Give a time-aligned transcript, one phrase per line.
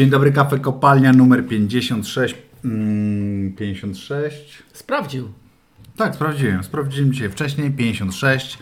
[0.00, 2.34] Dzień dobry, kafe kopalnia numer 56.
[2.64, 4.62] Mm, 56.
[4.72, 5.28] Sprawdził.
[5.96, 6.64] Tak, sprawdziłem.
[6.64, 7.70] Sprawdziłem dzisiaj wcześniej.
[7.70, 8.58] 56.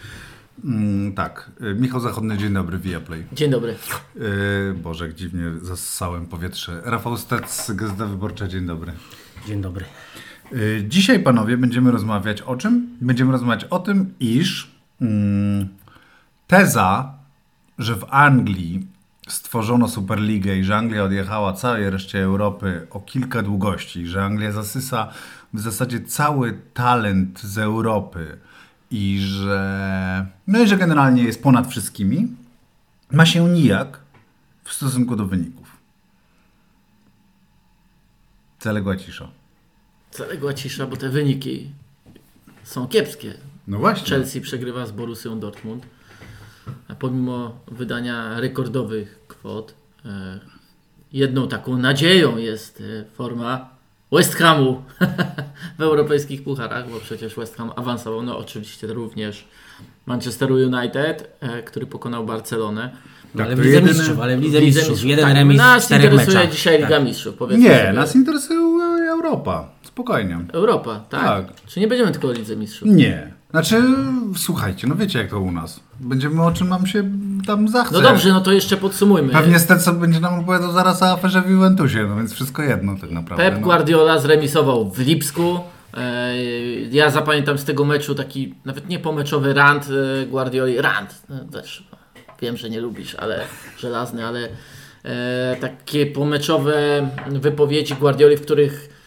[0.65, 1.51] Mm, tak.
[1.63, 3.25] Y, Michał Zachodny, dzień dobry, Viaplay.
[3.33, 3.75] Dzień dobry.
[4.15, 6.83] Yy, Boże, jak dziwnie zassałem powietrze.
[6.85, 8.93] Rafał Stec, Gazeta Wyborcza, dzień dobry.
[9.47, 9.85] Dzień dobry.
[10.53, 12.97] Y, Dzisiaj, panowie, będziemy rozmawiać o czym?
[13.01, 15.69] Będziemy rozmawiać o tym, iż mm,
[16.47, 17.15] teza,
[17.79, 18.98] że w Anglii
[19.29, 25.13] stworzono Superligę i że Anglia odjechała całej reszcie Europy o kilka długości, że Anglia zasysa
[25.55, 28.39] w zasadzie cały talent z Europy
[28.91, 32.29] i że, no i że generalnie jest ponad wszystkimi,
[33.13, 34.01] ma się nijak
[34.65, 35.77] w stosunku do wyników.
[38.61, 39.29] Zaległa cisza.
[40.13, 41.71] Zaległa cisza, bo te wyniki
[42.65, 43.35] są kiepskie.
[43.69, 44.09] No właśnie.
[44.09, 45.87] Chelsea przegrywa z Borussią Dortmund.
[46.89, 50.09] A pomimo wydania rekordowych kwot, e,
[51.13, 53.69] jedną taką nadzieją jest e, forma
[54.13, 54.83] West Hamu
[55.79, 58.23] w europejskich pucharach, bo przecież West Ham awansował.
[58.23, 59.49] No oczywiście również
[60.07, 62.91] Manchesteru United, e, który pokonał Barcelonę.
[63.35, 64.89] No, ale w Lidze jedyny- Mistrzów, ale w Lidze Mistrzów.
[64.89, 65.09] Mistrzów.
[65.11, 66.51] Jeden Tak, remis Nas interesuje meczach.
[66.53, 67.05] dzisiaj Liga Tak.
[67.05, 67.35] Mistrzów.
[67.35, 67.93] powiedzmy Nie, sobie.
[67.93, 68.59] nas interesuje
[69.11, 69.69] Europa.
[69.83, 70.39] Spokojnie.
[70.53, 71.23] Europa, tak?
[71.47, 71.61] Tak.
[71.67, 72.89] Czy nie będziemy tylko o Lidze Mistrzów?
[72.89, 73.33] Nie.
[73.51, 73.83] Znaczy,
[74.37, 75.81] słuchajcie, no wiecie jak to u nas.
[76.01, 77.03] Będziemy o czym nam się
[77.49, 77.95] tam zachce.
[77.95, 79.33] No dobrze, no to jeszcze podsumujmy.
[79.33, 83.11] Pewnie Stetson będzie nam opowiadał zaraz o aferze w Juventusie, no więc wszystko jedno tak
[83.11, 83.45] naprawdę.
[83.45, 83.61] Pep no.
[83.61, 85.61] Guardiola zremisował w Lipsku.
[85.97, 86.37] E,
[86.91, 89.89] Ja zapamiętam z tego meczu taki nawet nie pomeczowy rant
[90.23, 90.81] e, Guardioli.
[90.81, 91.85] Rant, no też
[92.43, 93.41] wiem, że nie lubisz, ale
[93.79, 94.49] żelazny, ale
[95.05, 98.98] e, takie pomeczowe wypowiedzi Guardioli, w których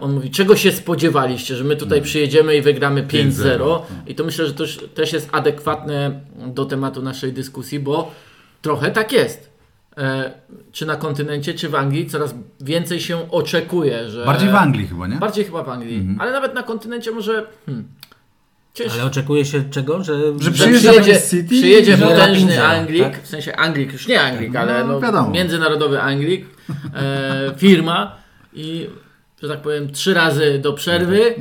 [0.00, 3.30] on mówi, czego się spodziewaliście, że my tutaj przyjedziemy i wygramy 5-0.
[3.30, 3.80] 5-0.
[4.06, 8.10] I to myślę, że to też jest adekwatne do tematu naszej dyskusji, bo
[8.62, 9.50] trochę tak jest.
[9.96, 10.32] E,
[10.72, 14.24] czy na kontynencie, czy w Anglii coraz więcej się oczekuje, że...
[14.24, 15.16] Bardziej w Anglii chyba, nie?
[15.16, 17.46] Bardziej chyba w Anglii, ale nawet na kontynencie może...
[17.66, 17.88] Hmm,
[18.74, 18.94] ciężko.
[18.94, 20.04] Ale oczekuje się czego?
[20.04, 23.22] Że, Że przyjedzie, City przyjedzie że potężny Rapinza, Anglik, tak?
[23.22, 25.30] w sensie Anglik, już nie Anglik, ale No, no, wiadomo.
[25.30, 26.46] międzynarodowy Anglik,
[26.94, 28.16] e, firma
[28.52, 28.86] i,
[29.42, 31.34] że tak powiem, trzy razy do przerwy,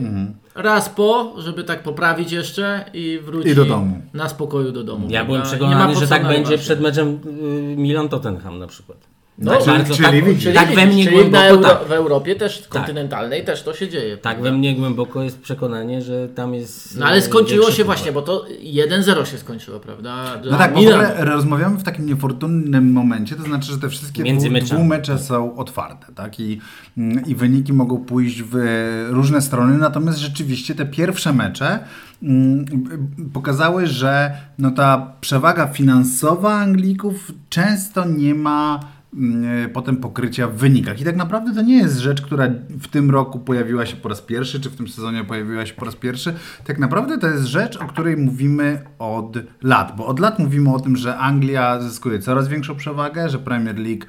[0.55, 4.01] raz po, żeby tak poprawić jeszcze i wróci I do domu.
[4.13, 5.07] na spokoju do domu.
[5.09, 5.57] Ja byłem prawda?
[5.67, 8.97] Nie ma przekonany, że tak będzie przed meczem y, Milan-Tottenham na przykład.
[9.37, 10.53] No, tak, czyli- bardzo, czyli tak, widzisz.
[10.53, 11.87] tak we mnie czyli głęboko, Euro, tak.
[11.87, 14.17] w Europie też kontynentalnej też to się dzieje.
[14.17, 16.99] Tak we mnie głęboko jest przekonanie, że tam jest...
[16.99, 20.37] No ale y, skończyło się właśnie, bo to 1-0 się skończyło, prawda?
[20.37, 20.81] Dla No tak, bo
[21.25, 24.71] rozmawiamy w takim niefortunnym momencie, to znaczy, że te wszystkie Między dwu, meczami.
[24.71, 26.39] dwumecze są otwarte, tak?
[26.39, 26.59] I,
[26.97, 28.55] mm, I wyniki mogą pójść w
[29.09, 31.79] różne strony, natomiast rzeczywiście te pierwsze mecze
[32.23, 32.65] mm,
[33.33, 38.96] pokazały, że no ta przewaga finansowa Anglików często nie ma
[39.73, 41.01] potem pokrycia w wynikach.
[41.01, 42.47] I tak naprawdę to nie jest rzecz, która
[42.81, 45.85] w tym roku pojawiła się po raz pierwszy, czy w tym sezonie pojawiła się po
[45.85, 46.33] raz pierwszy.
[46.63, 50.79] Tak naprawdę to jest rzecz, o której mówimy od lat, bo od lat mówimy o
[50.79, 54.05] tym, że Anglia zyskuje coraz większą przewagę, że Premier League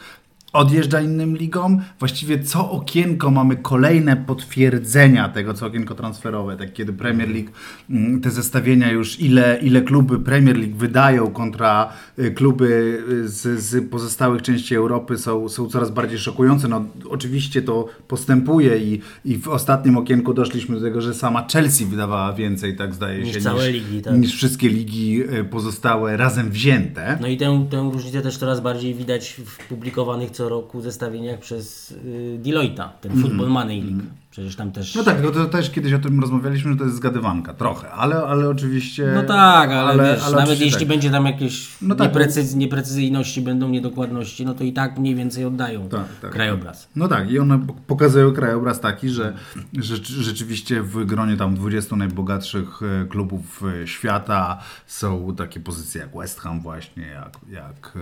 [0.53, 1.81] odjeżdża innym ligom.
[1.99, 7.51] Właściwie co okienko mamy kolejne potwierdzenia tego, co okienko transferowe, tak kiedy Premier League,
[7.91, 13.61] mm, te zestawienia już, ile, ile kluby Premier League wydają kontra y, kluby y, z,
[13.61, 16.69] z pozostałych części Europy są, są coraz bardziej szokujące.
[16.69, 21.87] No, oczywiście to postępuje i, i w ostatnim okienku doszliśmy do tego, że sama Chelsea
[21.87, 24.19] wydawała więcej, tak zdaje Niż się, całe niż, ligi, tak.
[24.19, 27.19] niż wszystkie ligi y, pozostałe razem wzięte.
[27.21, 31.91] No i tę, tę różnicę też coraz bardziej widać w publikowanych co roku zestawieniach przez
[31.91, 34.03] y, Deloitte'a, ten Football Money League.
[34.39, 34.95] Przecież tam też...
[34.95, 38.17] No tak, no to też kiedyś o tym rozmawialiśmy, że to jest zgadywanka, trochę, ale,
[38.17, 39.13] ale oczywiście...
[39.15, 40.89] No tak, ale, wiesz, nawet oczywiście jeśli tak.
[40.89, 45.45] będzie tam jakieś No tak, nieprecyz, nieprecyzyjności, będą niedokładności, no to i tak mniej więcej
[45.45, 46.31] oddają Tak, tak.
[46.31, 46.89] krajobraz.
[46.97, 49.35] No tak, i one pokazują krajobraz taki, że,
[49.79, 56.17] że rzeczywiście w gronie tam 20 najbogatszych e, klubów e, świata są takie pozycje jak
[56.17, 57.99] West Ham właśnie, jak, jak,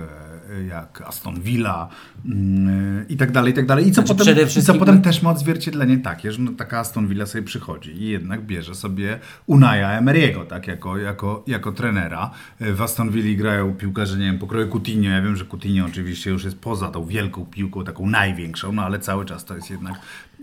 [0.58, 1.88] e, jak Aston Villa
[2.24, 3.88] mm, i tak dalej, i tak dalej.
[3.88, 7.08] I co, Znaczy, potem, i co potem też ma odzwierciedlenie takie, że no, taka Aston
[7.08, 12.30] Villa sobie przychodzi i jednak bierze sobie Unaja Emery'ego, tak, jako, jako, jako trenera.
[12.60, 15.10] W Aston Villa grają piłkarze, nie wiem, pokroju Coutinho.
[15.10, 18.98] Ja wiem, że Coutinho oczywiście już jest poza tą wielką piłką, taką największą, no ale
[18.98, 19.94] cały czas to jest jednak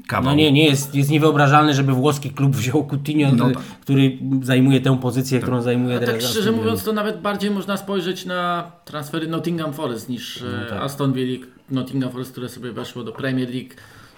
[0.08, 0.32] kawał.
[0.32, 3.64] No nie, nie jest, jest niewyobrażalne, żeby włoski klub wziął Coutinho, No który, tak.
[3.82, 6.24] który zajmuje tę pozycję, którą zajmuje tak teraz.
[6.24, 10.82] szczerze Aston mówiąc, to nawet bardziej można spojrzeć na transfery Nottingham Forest niż e, tak.
[10.82, 11.46] Aston Villa.
[11.70, 13.70] Nottingham Forest, które sobie weszło do Premier League,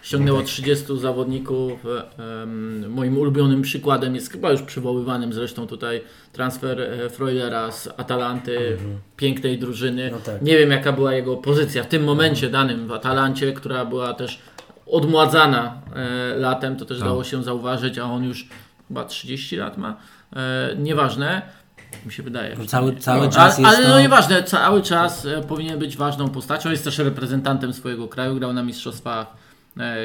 [0.06, 1.86] ściągnęło 30 zawodników.
[2.44, 6.02] Em, Moim ulubionym przykładem jest chyba już przywoływanym zresztą tutaj
[6.34, 8.78] transfer e, Freudera z Atalanty,
[9.18, 10.10] pięknej drużyny.
[10.12, 10.42] No tak.
[10.42, 14.40] Nie wiem jaka była jego pozycja w tym momencie danym w Atalancie, która była też
[14.88, 18.48] odmładzana e, latem, to też dało się zauważyć, a on już
[18.88, 19.98] chyba 30 lat ma.
[20.36, 21.42] E, nieważne.
[22.06, 22.56] Mi się wydaje.
[22.56, 23.94] że Cały, cały No, czas ale, jest ale to...
[23.94, 26.70] no nieważne, cały czas e, powinien być ważną postacią.
[26.72, 29.45] Jest też reprezentantem swojego kraju, grał na Mistrzostwach e,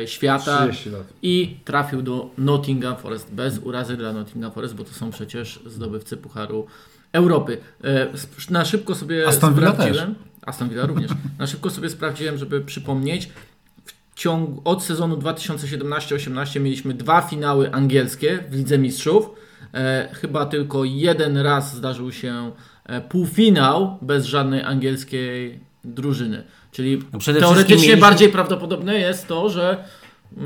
[0.07, 1.03] Świata 30 lat.
[1.23, 3.35] i trafił do Nottingham Forest.
[3.35, 6.67] Bez urazy dla Nottingham Forest, bo to są przecież zdobywcy Pucharu
[7.13, 7.59] Europy.
[7.85, 8.07] E,
[8.51, 10.15] na szybko sobie Aston Villa sprawdziłem.
[10.43, 11.11] Aston Villa również.
[11.39, 13.29] Na szybko sobie sprawdziłem, żeby przypomnieć.
[13.85, 19.31] W ciągu, od sezonu 2017-18 mieliśmy dwa finały angielskie w Lidze Mistrzów.
[19.75, 22.53] E, chyba tylko jeden raz zdarzył się
[22.85, 26.45] e, półfinał bez żadnej angielskiej drużyny.
[26.73, 29.71] Czyli No teoretycznie mieliśmy- bardziej prawdopodobne jest to, że
[30.37, 30.41] e,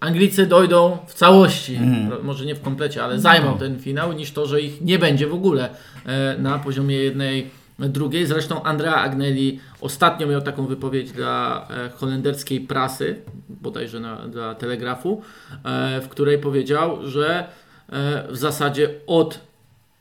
[0.00, 1.78] Anglicy dojdą w całości.
[2.08, 5.26] Pro- może nie w komplecie, ale zajmą ten finał, niż to, że ich nie będzie
[5.26, 5.68] w ogóle
[6.06, 8.26] e, na poziomie jednej drugiej.
[8.26, 13.16] Zresztą Andrea Agnelli ostatnio miał taką wypowiedź dla e, holenderskiej prasy,
[13.48, 15.22] bodajże na, dla Telegrafu,
[16.02, 17.44] w której powiedział, że
[18.28, 19.40] w zasadzie od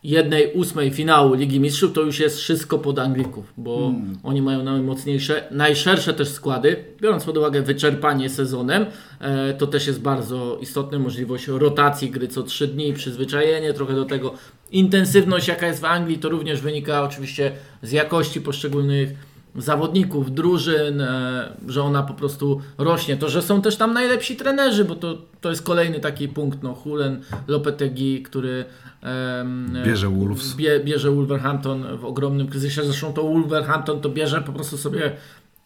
[0.03, 5.47] jednej ósmej finału Ligi Mistrzów to już jest wszystko pod Anglików, bo oni mają najmocniejsze,
[5.51, 6.83] najszersze też składy.
[7.01, 8.85] Biorąc pod uwagę wyczerpanie sezonem,
[9.19, 11.00] e, to też jest bardzo istotne.
[11.00, 14.33] Możliwość rotacji gry co trzy dni, przyzwyczajenie trochę do tego.
[14.71, 17.51] Intensywność jaka jest w Anglii to również wynika oczywiście
[17.81, 23.17] z jakości poszczególnych zawodników, drużyn, e, że ona po prostu rośnie.
[23.17, 26.63] To, że są też tam najlepsi trenerzy, bo to, to jest kolejny taki punkt.
[26.63, 28.65] No, Hulen Lopetegui, który
[29.01, 30.55] em, Bierze Wolves.
[30.55, 32.83] Bie, bierze Wolverhampton w ogromnym kryzysie.
[32.83, 35.11] Zresztą to Wolverhampton to bierze po prostu sobie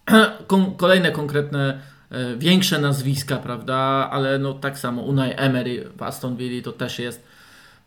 [0.77, 1.79] kolejne konkretne
[2.11, 4.09] e, większe nazwiska, prawda?
[4.11, 7.23] Ale no tak samo Unai Emery w Aston Villa to też jest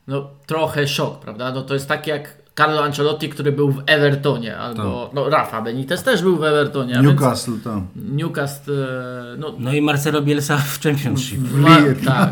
[0.06, 1.52] no trochę szok, prawda?
[1.52, 6.03] No to jest tak jak Carlo Ancelotti, który był w Evertonie, albo no Rafa Benitez
[6.03, 6.95] też był w Evertonie.
[6.99, 7.83] a więc Newcastle to.
[7.97, 11.41] Newcastle, e, no No i Marcelo Bielsa w Championship.
[11.53, 11.95] ma, League.
[12.07, 12.31] tak.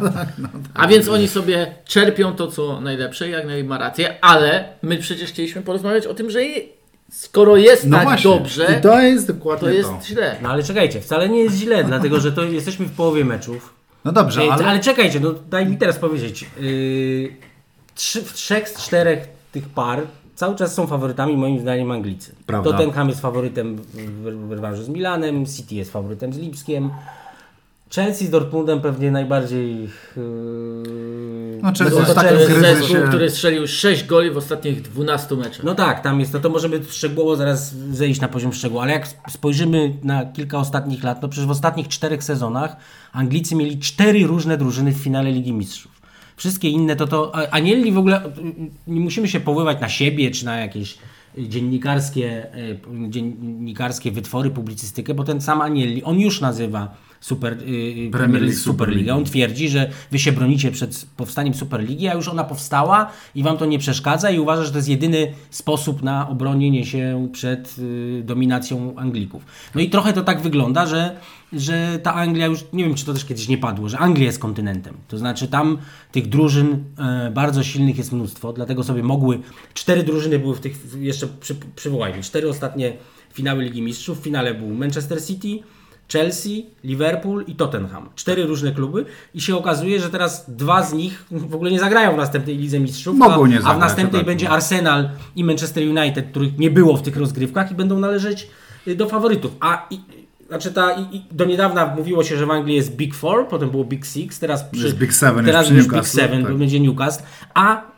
[0.75, 5.31] A więc oni sobie czerpią to, co najlepsze, jak najmniej ma rację, ale my przecież
[5.31, 6.69] chcieliśmy porozmawiać o tym, że i-
[7.13, 8.31] skoro jest No tak właśnie.
[8.31, 9.95] dobrze, I to jest dokładnie to to.
[9.95, 10.37] jest źle.
[10.43, 13.75] No ale czekajcie, wcale nie jest źle, dlatego że to jesteśmy w połowie meczów.
[14.05, 14.67] No dobrze, ale...
[14.67, 14.81] ale...
[14.81, 16.47] czekajcie, no daj mi teraz powiedzieć.
[16.61, 17.37] Yy,
[17.95, 20.03] trzy, w trzech z czterech tych par
[20.39, 22.35] cały czas są faworytami moim zdaniem Anglicy.
[22.47, 22.71] Prawda.
[22.71, 26.91] Tottenham jest faworytem w, w, w rewanżu z Milanem, City jest faworytem z Lipskiem.
[27.95, 29.83] Chelsea z Dortmundem pewnie najbardziej...
[30.17, 35.65] Yy, No, Chelsea no, jest zespół, który strzelił 6 goli w ostatnich 12 meczach.
[35.65, 39.07] No tak, tam jest, no to możemy szczegółowo zaraz zejść na poziom szczegółu, ale jak
[39.29, 42.77] spojrzymy na kilka ostatnich lat, no przecież w ostatnich czterech sezonach
[43.13, 45.98] Anglicy mieli cztery różne drużyny w finale Ligi Mistrzów.
[46.39, 48.23] Wszystkie inne to to, a Anielli w ogóle,
[48.87, 50.99] nie musimy się powoływać na siebie, czy na jakieś
[51.39, 58.43] dziennikarskie, e, dziennikarskie wytwory, publicystykę, bo ten sam Anielli, on już nazywa Super, y, Premier
[58.43, 59.15] League Superligę.
[59.15, 63.57] On twierdzi, że wy się bronicie przed powstaniem Superligi, a już ona powstała i wam
[63.57, 68.23] to nie przeszkadza i uważa, że to jest jedyny sposób na obronienie się przed y,
[68.25, 69.43] dominacją Anglików.
[69.75, 71.17] No i trochę to tak wygląda, że,
[71.53, 74.39] że ta Anglia już, nie wiem czy to też kiedyś nie padło, że Anglia jest
[74.39, 74.97] kontynentem.
[75.09, 75.79] To znaczy tam
[76.13, 79.41] tych drużyn e, bardzo silnych jest mnóstwo, dlatego sobie mogły,
[79.75, 82.93] cztery drużyny były w tych, jeszcze przy, przywołajmy, cztery ostatnie
[83.33, 84.21] finały Ligi Mistrzów.
[84.21, 85.49] W finale był Manchester City,
[86.13, 88.09] Chelsea, Liverpool i Tottenham.
[88.15, 92.15] Cztery różne kluby i się okazuje, że teraz dwa z nich w ogóle nie zagrają
[92.15, 94.27] w następnej Lidze Mistrzów, Mogą a, nie a w zagrać, następnej tak.
[94.27, 98.49] będzie Arsenal i Manchester United, których nie było w tych rozgrywkach i będą należeć
[98.89, 99.57] y, do faworytów.
[99.61, 100.01] A i,
[100.49, 103.71] znaczy ta, i, i do niedawna mówiło się, że w Anglii jest Big Four, potem
[103.71, 106.57] było Big Six, teraz przy, Jest Big Seven, teraz jest już Big Seven, tak.
[106.57, 107.23] będzie Newcastle,
[107.55, 107.98] a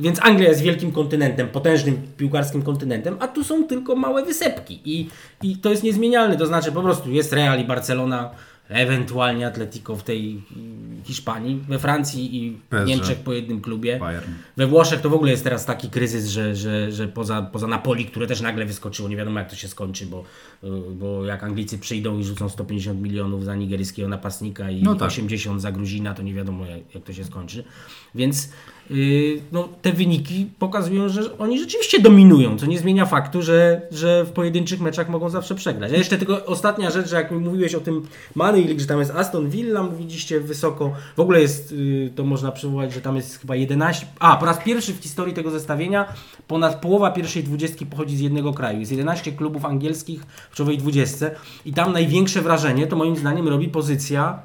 [0.00, 5.08] więc Anglia jest wielkim kontynentem, potężnym piłkarskim kontynentem, a tu są tylko małe wysepki i,
[5.42, 8.30] i to jest niezmienialne, to znaczy po prostu jest Real i Barcelona,
[8.68, 10.42] ewentualnie Atletico w tej
[11.04, 12.86] Hiszpanii, we Francji i PSG.
[12.86, 13.98] Niemczech po jednym klubie.
[13.98, 14.32] Bayern.
[14.56, 18.04] We Włoszech to w ogóle jest teraz taki kryzys, że, że, że poza, poza Napoli,
[18.06, 20.24] które też nagle wyskoczyło, nie wiadomo jak to się skończy, bo,
[20.64, 25.08] y, bo jak Anglicy przyjdą i rzucą 150 milionów za nigeryjskiego napastnika i No tak.
[25.08, 27.64] 80 za Gruzina, to nie wiadomo jak, jak to się skończy.
[28.14, 28.48] Więc
[29.52, 34.30] no, te wyniki pokazują, że oni rzeczywiście dominują, co nie zmienia faktu, że, że w
[34.30, 35.92] pojedynczych meczach mogą zawsze przegrać.
[35.92, 38.02] A jeszcze tylko ostatnia rzecz, że jak mówiłeś o tym
[38.34, 42.52] Money League, że tam jest Aston Villa, mówiliście wysoko, W ogóle jest, y, to można
[42.52, 46.12] przywołać, że tam jest chyba 11, a po raz pierwszy w historii tego zestawienia
[46.48, 48.80] ponad połowa pierwszej dwudziestki pochodzi z jednego kraju.
[48.80, 53.68] Jest 11 klubów angielskich w czołowej dwudziestce i tam największe wrażenie to moim zdaniem robi
[53.68, 54.38] pozycja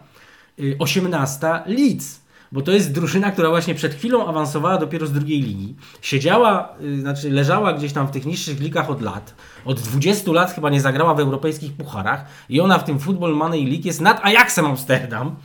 [0.59, 2.20] y, 18 Leeds.
[2.51, 5.75] Bo to jest drużyna, która właśnie przed chwilą awansowała dopiero z drugiej ligi.
[6.01, 9.35] Siedziała, y, znaczy leżała gdzieś tam w tych niższych ligach od lat.
[9.65, 12.25] Od 20 lat chyba nie zagrała w europejskich pucharach.
[12.49, 15.35] I ona w tym Football Money League jest nad Ajaxem Amsterdam,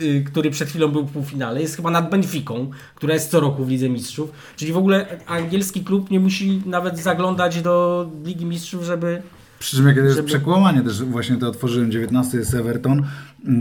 [0.00, 1.60] y, który przed chwilą był w półfinale.
[1.60, 4.30] Jest chyba nad Benficą, która jest co roku w Lidze Mistrzów.
[4.56, 9.22] Czyli w ogóle angielski klub nie musi nawet zaglądać do Ligi Mistrzów, żeby...
[9.60, 13.02] Przy czym jakie to jest Żeby- przekłamanie też, właśnie to otworzyłem, 19 jest Everton,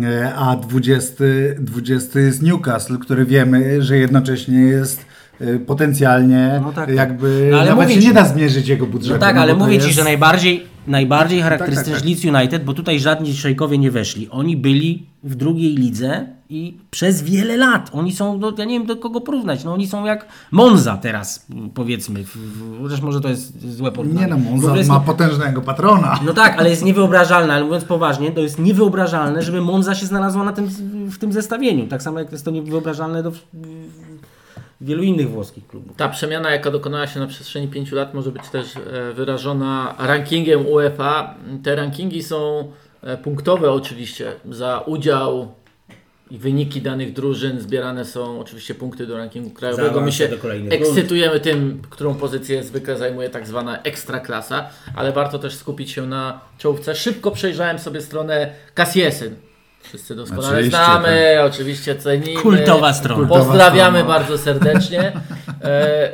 [0.04, 1.24] e, a 20,
[1.60, 5.06] 20 jest Newcastle, który wiemy, że jednocześnie jest
[5.42, 9.14] e, potencjalnie No tak, jakby, No ale nawet mówię ci- nie da zmierzyć jego budżetu.
[9.14, 12.10] No tak, ale bo to mówię Ci, jest- że najbardziej, najbardziej charakterystyczny tak, tak.
[12.10, 14.30] Leeds United, bo tutaj żadni szejkowie nie weszli.
[14.30, 17.90] Oni byli w drugiej lidze i przez wiele lat.
[17.94, 21.46] Oni są, no, ja nie wiem do kogo porównać, no oni są jak Monza teraz,
[21.74, 22.24] powiedzmy.
[22.82, 24.28] Chociaż może to jest złe porównanie.
[24.28, 26.20] Nie no, Monza jest ma potężnego patrona.
[26.26, 30.44] No tak, ale jest niewyobrażalne, ale mówiąc poważnie, to jest niewyobrażalne, żeby Monza się znalazła
[30.44, 30.68] na tym,
[31.12, 31.88] w tym zestawieniu.
[31.88, 33.32] Tak samo jak jest to niewyobrażalne do
[34.82, 35.98] wielu innych włoskich klubów.
[35.98, 40.68] Ta przemiana, jaka dokonała się na przestrzeni 5 lat, może być też e, wyrażona rankingiem
[40.68, 41.36] UEFA.
[41.64, 42.72] Te rankingi są
[43.04, 45.52] e, punktowe oczywiście za udział
[46.32, 50.02] i wyniki danych drużyn zbierane są oczywiście punkty do rankingu krajowego.
[50.02, 50.30] My się
[50.70, 56.40] ekscytujemy tym, którą pozycję zwykle zajmuje tak zwana ekstraklasa, ale warto też skupić się na
[56.58, 56.96] czołówce.
[56.96, 59.36] Szybko przejrzałem sobie stronę Kasiesyn.
[59.90, 62.42] Wszyscy doskonale Oczywiście, znamy, oczywiście cenimy.
[62.42, 63.20] Kultowa strona.
[63.20, 64.20] Kultowa Pozdrawiamy strona.
[64.20, 65.12] bardzo serdecznie.
[65.64, 66.12] E,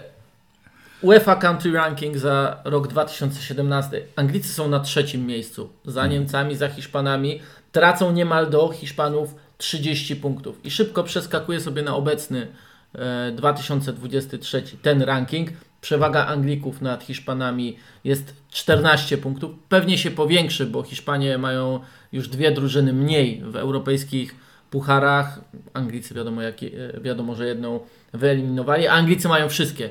[1.01, 4.01] UEFA Country Ranking za rok 2017.
[4.15, 5.69] Anglicy są na trzecim miejscu.
[5.85, 7.41] Za Niemcami, za Hiszpanami.
[7.71, 10.65] Tracą niemal do Hiszpanów 30 punktów.
[10.65, 12.47] I szybko przeskakuję sobie na obecny
[12.95, 15.49] e, 2023 ten ranking.
[15.85, 19.51] Przewaga Anglików nad Hiszpanami jest 14 punktów.
[19.69, 21.79] Pewnie się powiększy, bo Hiszpanie mają
[22.11, 24.35] już dwie drużyny mniej w europejskich
[24.71, 25.39] pucharach.
[25.73, 27.79] Anglicy wiadomo, jakie, e, wiadomo że jedną
[28.13, 28.87] wyeliminowali.
[28.87, 29.89] Anglicy mają wszystkie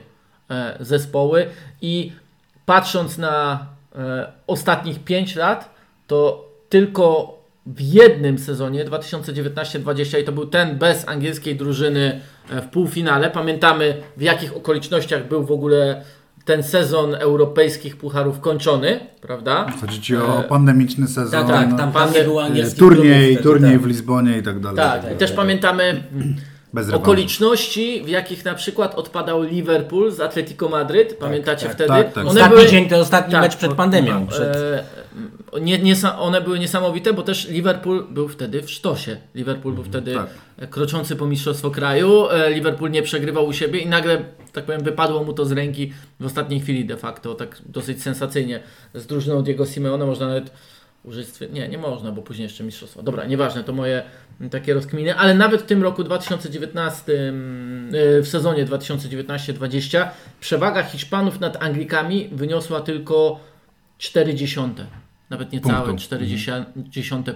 [0.51, 1.47] e, zespoły
[1.83, 2.13] i
[2.67, 5.75] patrząc na e, ostatnich 5 lat,
[6.07, 7.35] to tylko
[7.67, 13.31] w jednym sezonie 2019-20 i to był ten bez angielskiej drużyny e, w półfinale.
[13.31, 16.05] Pamiętamy w jakich okolicznościach był w ogóle
[16.45, 19.67] ten sezon europejskich pucharów kończony, prawda?
[19.81, 23.73] Chodzi ci o pandemiczny sezon, Tak, tak, tam, tam nie było e, angielskich turniej, turniej
[23.73, 23.83] tak.
[23.83, 24.77] w Lizbonie i tak dalej.
[24.77, 26.03] Tak, i też pamiętamy
[26.73, 27.03] Bez rewanżu.
[27.03, 31.17] okoliczności, w jakich na przykład odpadał Liverpool z Atletico Madryt.
[31.19, 31.89] Pamiętacie tak, wtedy?
[31.89, 32.27] tak, tak.
[32.27, 34.27] Ostatni dzień to ostatni tak, mecz przed pandemią.
[34.27, 34.57] Przed...
[34.57, 34.85] E,
[35.59, 39.17] nie, nie, one były niesamowite, bo też Liverpool był wtedy w sztosie.
[39.35, 40.71] Liverpool był wtedy tak.
[40.71, 42.29] kroczący po mistrzostwo kraju.
[42.31, 45.93] E, Liverpool nie przegrywał u siebie i nagle, tak powiem, wypadło mu to z ręki
[46.21, 48.61] w ostatniej chwili de facto, tak dosyć sensacyjnie.
[48.95, 50.51] Z drużyną Diego Simeone można nawet
[51.05, 51.29] użyć...
[51.53, 53.03] Nie, nie można, bo później jeszcze mistrzostwo.
[53.03, 54.03] Dobra, nieważne, to moje
[54.51, 60.09] takie rozkminy, ale nawet w tym roku 2019, mm, e, w sezonie 2019-20
[60.41, 63.41] przewaga Hiszpanów nad Anglikami wyniosła tylko
[63.99, 64.61] 40.
[65.35, 65.83] Nawet nie Punktu.
[65.85, 66.51] całe 40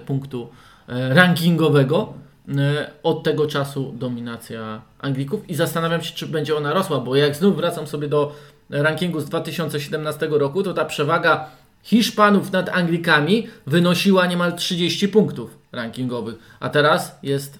[0.05, 0.49] punktu
[0.87, 2.13] e, rankingowego.
[2.57, 7.35] E, Od tego czasu dominacja Anglików i zastanawiam się, czy będzie ona rosła, bo jak
[7.35, 8.35] znów wracam sobie do
[8.69, 11.47] rankingu z 2017 roku, to ta przewaga
[11.83, 17.59] Hiszpanów nad Anglikami wynosiła niemal 30 punktów rankingowych, a teraz jest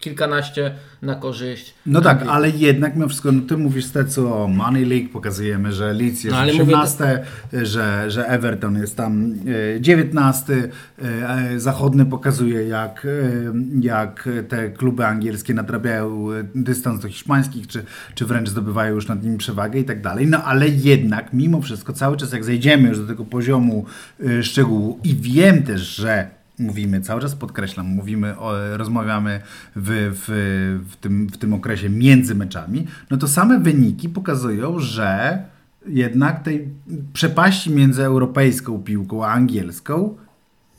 [0.00, 1.74] kilkanaście na korzyść.
[1.86, 5.92] No tak, ale jednak mimo wszystko, no ty mówisz te co Money League, pokazujemy, że
[5.92, 9.34] Leeds jest No, ale mówię 18, że, że Everton jest tam
[9.76, 10.68] e, 19,
[11.02, 17.84] e, zachodny pokazuje jak, e, jak te kluby angielskie nadrabiają e, dystans do hiszpańskich, czy,
[18.14, 21.92] czy wręcz zdobywają już nad nimi przewagę i tak dalej, no ale jednak mimo wszystko
[21.92, 23.84] cały czas jak zejdziemy już do tego poziomu
[24.26, 29.40] e, szczegółu i wiem też, że mówimy, cały czas podkreślam, mówimy, o, rozmawiamy
[29.76, 35.38] w, w, w, tym, w tym okresie między meczami, no to same wyniki pokazują, że
[35.86, 36.68] jednak tej
[37.12, 40.16] przepaści między europejską piłką a angielską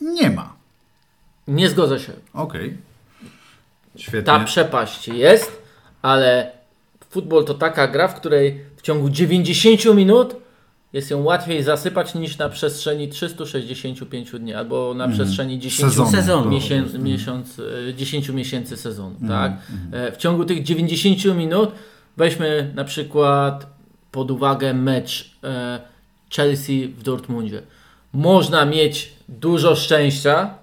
[0.02, 0.54] nie ma.
[1.48, 2.14] Nie zgodzę się.
[2.34, 2.78] Okej.
[3.96, 4.22] Świetnie.
[4.22, 5.62] Ta przepaść jest,
[6.02, 6.52] ale
[7.10, 10.41] futbol to taka gra, w której w ciągu 90 minut
[10.94, 15.92] jest ją łatwiej zasypać niż na przestrzeni 365 dni albo na przestrzeni 10 Mhm.
[15.92, 16.12] Sezonu.
[16.12, 16.50] Sezonu.
[16.52, 19.16] miesięcy, miesiąc, e, 10 miesięcy sezonu.
[19.22, 19.30] Mhm.
[19.30, 19.62] Tak?
[19.94, 21.72] E, W ciągu tych 90 minut
[22.18, 23.68] weźmy na przykład
[24.12, 25.80] pod uwagę mecz e,
[26.36, 27.62] Chelsea w Dortmundzie.
[28.14, 30.54] Można mieć dużo szczęścia,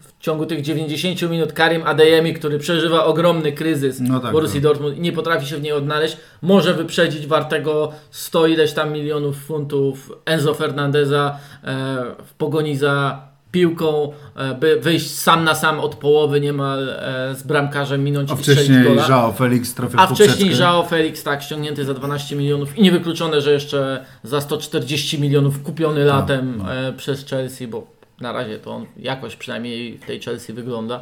[0.00, 4.62] w ciągu tych 90 minut Karim Adeyemi, który przeżywa ogromny kryzys No tak, Borussii tak.
[4.62, 9.36] Dortmund i nie potrafi się w niej odnaleźć, może wyprzedzić wartego 100 ileś tam milionów
[9.36, 13.20] funtów Enzo Fernandeza e, w pogoni za
[13.54, 18.36] piłką, e, by wyjść sam na sam od połowy niemal e, z bramkarzem, minąć A
[18.36, 19.08] wcześniej gola.
[19.08, 20.56] Joao Felix trafił A wcześniej.
[20.58, 26.04] Joao Felix, tak, ściągnięty za 12 milionów i niewykluczone, że jeszcze za 140 milionów kupiony
[26.04, 27.86] latem e, przez Chelsea, bo
[28.20, 31.00] na razie to on jakoś przynajmniej w tej Chelsea wygląda.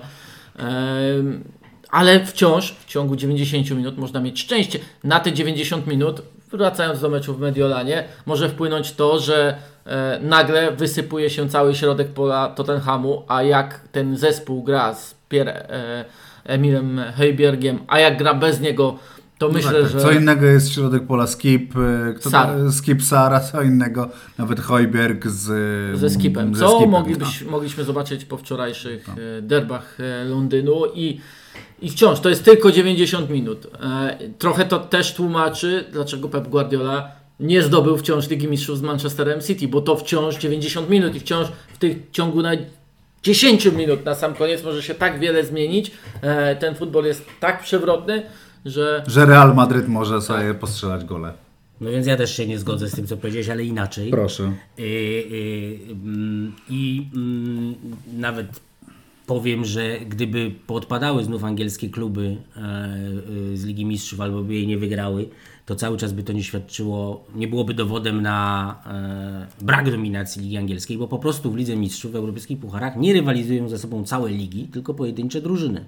[1.91, 4.79] Ale wciąż w ciągu 90 minut można mieć szczęście.
[5.05, 10.73] Na te 90 minut, wracając do meczu w Mediolanie, może wpłynąć to, że e, nagle
[10.73, 15.67] wysypuje się cały środek pola Tottenhamu, a jak ten zespół gra z Pierre
[16.45, 18.99] Emilem Heibergiem, a jak gra bez niego,
[19.43, 19.93] to No myślę, tak, tak.
[19.93, 20.01] że...
[20.01, 22.73] Co innego jest środek pola Skip, y, kto Sar.
[22.73, 24.09] Skip Sara, co innego
[24.39, 26.55] nawet Hojberg z, ze skipem.
[26.55, 31.21] ze Co skipem, moglibyś, mogliśmy zobaczyć po wczorajszych e, derbach e, Londynu i,
[31.81, 33.67] i wciąż to jest tylko 90 minut.
[33.83, 37.09] E, Trochę to też tłumaczy, dlaczego Pep Guardiola
[37.41, 41.49] nie zdobył wciąż Ligi Mistrzów z Manchesterem City, bo to wciąż 90 minut i wciąż
[41.75, 42.51] w tych ciągu na
[43.23, 45.91] 10 minut na sam koniec może się tak wiele zmienić.
[46.23, 48.23] E, Ten futbol jest tak przewrotny,
[48.65, 51.33] że Że Real Madryt może sobie postrzelać gole.
[51.81, 54.11] No więc ja też się nie zgodzę z tym, co powiedziałeś, ale inaczej.
[54.11, 54.53] Proszę.
[54.79, 54.83] I,
[55.31, 57.75] i, mm, i mm,
[58.13, 58.61] nawet
[59.27, 64.67] powiem, że gdyby poodpadały znów angielskie kluby e, e, z Ligi Mistrzów albo by jej
[64.67, 65.29] nie wygrały,
[65.67, 68.77] to cały czas by to nie świadczyło, nie byłoby dowodem na
[69.61, 73.13] e, brak dominacji Ligi Angielskiej, bo po prostu w Lidze Mistrzów, w europejskich pucharach nie
[73.13, 75.85] rywalizują ze sobą całe ligi, tylko pojedyncze drużyny.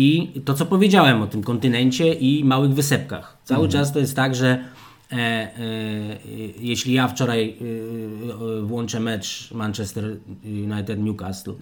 [0.00, 3.36] I to, co powiedziałem o tym kontynencie i małych wysepkach.
[3.44, 4.64] Cały czas to jest tak, że
[5.12, 5.50] e, e,
[6.60, 11.54] jeśli ja wczoraj e, e, włączę mecz Manchester United-Newcastle,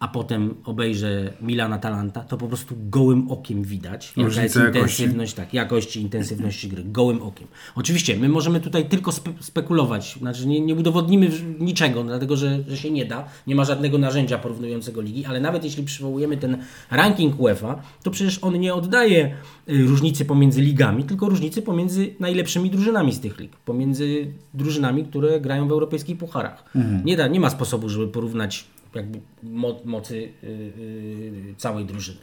[0.00, 4.72] a potem obejrzę Milan-Atalanta, to po prostu gołym okiem widać, jaka jest jakości.
[4.80, 7.48] intensywność, tak, jakości, intensywności gry, gołym okiem.
[7.74, 12.76] Oczywiście, my możemy tutaj tylko spe spekulować, znaczy nie, nie udowodnimy niczego, dlatego że, że
[12.76, 16.58] się nie da, nie ma żadnego narzędzia porównującego ligi, ale nawet jeśli przywołujemy ten
[16.90, 19.34] ranking UEFA, to przecież on nie oddaje
[19.68, 25.40] y, różnicy pomiędzy ligami, tylko różnicy pomiędzy najlepszymi drużynami z tych lig, pomiędzy drużynami, które
[25.40, 26.64] grają w europejskich pucharach.
[27.04, 32.20] Nie, da, nie ma sposobu, żeby porównać jakby mo mocy y, y, całej drużyny.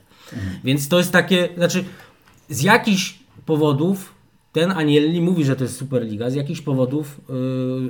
[0.63, 1.83] Więc to jest takie, znaczy
[2.49, 4.15] z jakichś powodów
[4.51, 7.21] ten Anielli mówi, że to jest Superliga, z jakichś powodów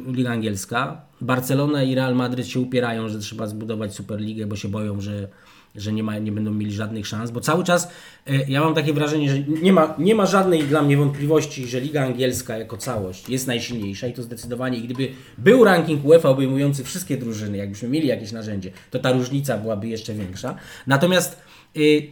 [0.09, 1.01] y, Liga Angielska.
[1.21, 5.27] Barcelona i Real Madryt się upierają, że trzeba zbudować Superligę, bo się boją, że,
[5.75, 7.87] że nie, ma, nie będą mieli żadnych szans, bo cały czas
[8.29, 11.79] y, ja mam takie wrażenie, że nie ma, nie ma żadnej dla mnie wątpliwości, że
[11.79, 14.81] Liga Angielska jako całość jest najsilniejsza i to zdecydowanie.
[14.81, 15.07] Gdyby
[15.37, 20.13] był ranking UEFA obejmujący wszystkie drużyny, jakbyśmy mieli jakieś narzędzie, to ta różnica byłaby jeszcze
[20.13, 20.55] większa.
[20.87, 21.37] Natomiast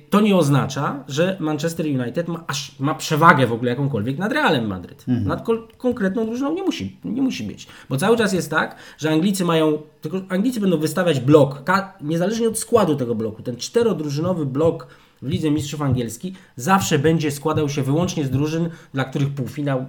[0.09, 4.67] to nie oznacza, że Manchester United ma, aż, ma przewagę w ogóle jakąkolwiek nad Realem
[4.67, 5.05] Madryt.
[5.07, 7.67] Nad kol- konkretną drużyną nie musi, nie musi być.
[7.89, 12.47] Bo cały czas jest tak, że Anglicy mają, tylko Anglicy będą wystawiać blok, ka- niezależnie
[12.47, 14.87] od składu tego bloku, ten czterodrużynowy blok
[15.21, 19.85] w Lidze Mistrzów Angielski zawsze będzie składał się wyłącznie z drużyn, dla których półfinał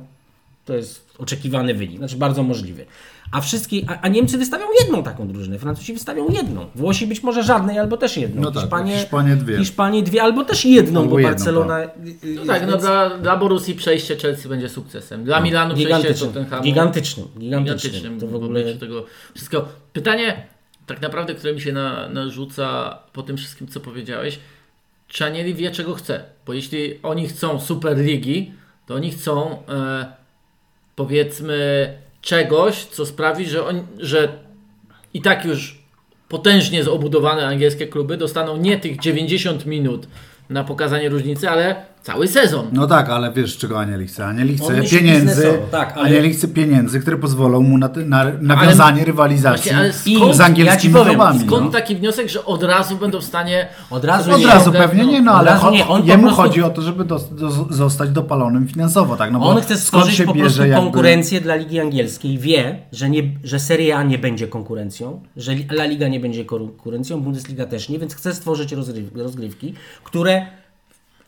[0.64, 2.86] to jest oczekiwany wynik, znaczy bardzo możliwy.
[3.32, 7.42] A wszystkie, a, a Niemcy wystawią jedną taką drużynę, Francuzi wystawią jedną, Włosi być może
[7.42, 9.58] żadnej albo też jedną, No tak, Hiszpanie, Hiszpanie dwie.
[9.58, 11.78] Hiszpanie dwie albo też jedną, Albo bo jedną, Barcelona...
[12.36, 15.24] no tak, no dla, dla Borussii przejście Chelsea będzie sukcesem.
[15.24, 18.74] Dla Milanu przejście Tottenhamu gigantycznym, gigantycznym, gigantycznym to w ogóle...
[18.74, 19.68] tego wszystkiego.
[19.92, 20.46] Pytanie
[20.86, 24.38] tak naprawdę, które mi się na, narzuca po tym wszystkim, co powiedziałeś,
[25.08, 26.24] czy Anieli wie, czego chce?
[26.46, 28.52] Bo jeśli oni chcą Superligi,
[28.86, 30.23] to oni chcą e,
[30.96, 31.88] powiedzmy
[32.22, 34.38] czegoś, co sprawi, że, on, że
[35.14, 35.84] i tak już
[36.28, 40.06] potężnie zobudowane angielskie kluby dostaną nie tych 90 minut
[40.50, 42.66] na pokazanie różnicy, ale cały sezon.
[42.72, 44.26] No tak, ale wiesz czego Anieli chce?
[44.26, 49.70] Anieli chce pieniędzy, tak, ale- Anieli chce pieniędzy, które pozwolą mu na, na nawiązanie rywalizacji
[49.72, 51.38] Właśnie, ale z skąd- angielskimi ja klubami.
[51.46, 51.70] Skąd no.
[51.70, 53.68] taki wniosek, że od razu będą w stanie.
[53.90, 54.46] Od razu Od nie.
[54.46, 58.10] razu pewnie nie, no ale nie, jemu prostu- chodzi o to, żeby dos- dos- zostać
[58.10, 59.32] dopalonym finansowo, tak?
[59.32, 62.38] No bo On chce skąd stworzyć się po prostu jakby- konkurencję dla Ligi Angielskiej.
[62.38, 67.20] Wie, że, nie, że Serie A nie będzie konkurencją, że La Liga nie będzie konkurencją,
[67.20, 68.72] Bundesliga też nie, więc chce stworzyć
[69.14, 70.46] rozgrywki, które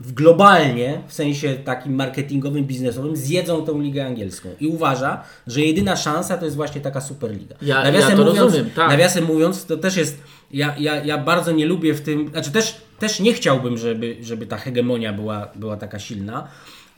[0.01, 4.49] w globalnie, w sensie takim marketingowym, biznesowym, zjedzą tą ligę angielską.
[4.61, 7.57] I uważa, że jedyna szansa to jest właśnie taka Superliga.
[7.63, 8.89] Ja- ja to rozumiem, tak.
[8.91, 10.19] Nawiasem mówiąc, to też jest.
[10.51, 12.29] Ja, ja, ja bardzo nie lubię w tym.
[12.29, 16.49] Znaczy też, też nie chciałbym, żeby, żeby ta hegemonia była, była taka silna,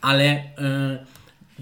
[0.01, 0.23] ale.
[0.25, 1.18] e,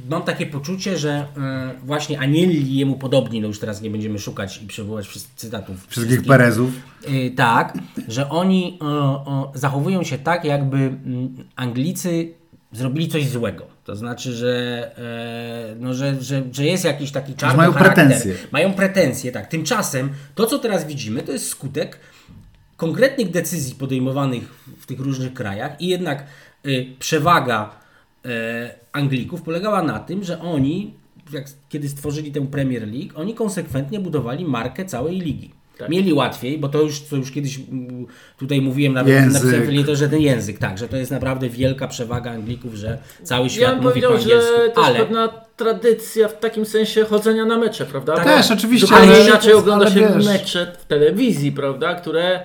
[0.10, 4.62] mam takie poczucie, że e, właśnie Anielli jemu podobni, no już teraz nie będziemy szukać
[4.62, 5.88] i przywołać wszystkich cytatów.
[5.88, 6.72] Wszystkich Perezów.
[7.10, 12.34] Y, tak, że oni o, zachowują się tak, jakby mm, Anglicy
[12.72, 13.66] zrobili coś złego.
[13.84, 18.06] To znaczy, że, e, no, że, że, że jest jakiś taki czarny mają charakter.
[18.06, 18.36] pretensje.
[18.52, 19.48] Mają pretensje, tak.
[19.48, 22.00] Tymczasem to, co teraz widzimy, to jest skutek
[22.78, 24.44] konkretnych decyzji podejmowanych
[24.80, 26.24] w tych różnych krajach i jednak
[26.66, 27.87] y, przewaga
[28.92, 30.94] Anglików polegała na tym, że oni,
[31.34, 35.52] jak, kiedy stworzyli tę Premier League, oni konsekwentnie budowali markę całej ligi.
[35.78, 35.90] Tak.
[35.90, 37.60] Mieli łatwiej, bo to już, co już kiedyś
[38.38, 42.32] tutaj mówiłem nawet napisałem to, że ten język, tak, że to jest naprawdę wielka przewaga
[42.32, 44.52] Anglików, że cały świat Ja mówi powiedział, po angielsku.
[44.66, 48.16] że też ale pewna tradycja w takim sensie chodzenia na mecze, prawda?
[48.16, 48.24] Tak.
[48.26, 50.26] Też, oczywiście, Zupełnie ale- inaczej ogląda ale się wiesz.
[50.26, 51.96] mecze w telewizji, prawda?
[51.96, 52.40] Które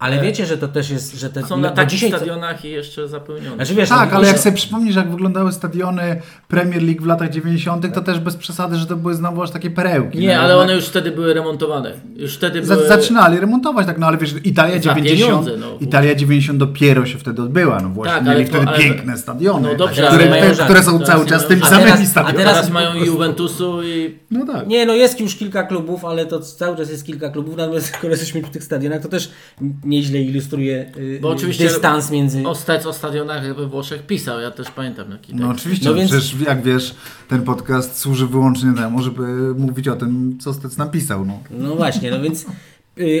[0.00, 2.70] Ale wiecie, że to też jest, że te są na bo takich dzisiaj- stadionach i
[2.70, 3.56] jeszcze zapełnione.
[3.56, 7.30] Znaczy, wiesz, Tak, no, ale jak sobie przypomnisz, jak wyglądały stadiony Premier League w latach
[7.30, 10.18] 90., to też bez przesady, że to były znowu aż takie perełki.
[10.18, 10.60] Nie, no, ale no.
[10.60, 11.92] one już wtedy były remontowane.
[12.16, 12.88] Już wtedy były...
[12.88, 15.66] zaczynali remontować, tak, no ale wiesz, Italia Za 90, pieniądze, no.
[15.80, 19.74] Italia 90 dopiero się wtedy odbyła, no właśnie, Tak, mieli wtedy ale- piękne stadiony, No
[19.74, 22.38] dobrze, które, te, które są cały czas tymi samymi teraz- a stadionami.
[22.38, 24.66] Teraz Teraz mają Juventusu i No tak.
[24.66, 28.10] Nie, no jest już kilka klubów, ale to cały czas jest kilka klubów, natomiast skoro
[28.10, 29.30] jesteśmy przy tych stadionach, to też
[29.90, 32.48] nieźle ilustruje y, Bo oczywiście dystans między...
[32.48, 36.10] Ostec o stadionach we Włoszech pisał, ja też pamiętam taki No oczywiście, No no więc-
[36.10, 36.94] przecież jak wiesz,
[37.28, 41.24] ten podcast służy wyłącznie temu, żeby mówić o tym, co Stec napisał.
[41.26, 41.38] No.
[41.50, 42.46] No właśnie, no więc y,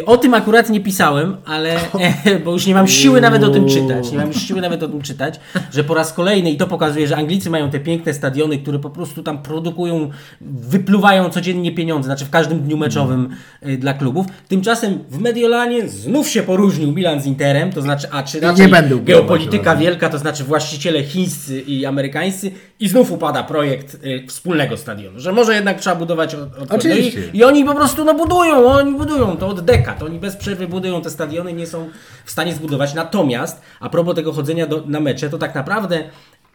[0.06, 1.76] o tym akurat nie pisałem, ale
[2.44, 4.12] bo już nie mam siły nawet o tym czytać.
[4.12, 5.40] Nie mam już siły nawet o tym czytać,
[5.72, 8.90] że po raz kolejny i to pokazuje, że Anglicy mają te piękne stadiony, które po
[8.90, 13.28] prostu tam produkują, wypluwają codziennie pieniądze, znaczy w każdym dniu meczowym
[13.66, 14.26] y, dla klubów.
[14.48, 19.02] Tymczasem w Mediolanie znów się poróżnił Milan z Interem, to znaczy, a czy raczej upierał
[19.02, 25.20] geopolityka wielka, to znaczy właściciele chińscy i amerykańscy i znów upada projekt y, wspólnego stadionu,
[25.20, 27.20] że może jednak trzeba budować od, od Oczywiście.
[27.32, 30.68] i, I oni po prostu no budują, oni budują to od dekad, oni bez przerwy
[30.68, 31.88] budują te stadiony, nie są
[32.24, 32.94] w stanie zbudować.
[32.94, 36.04] Natomiast, a propos tego chodzenia do, na mecze, to tak naprawdę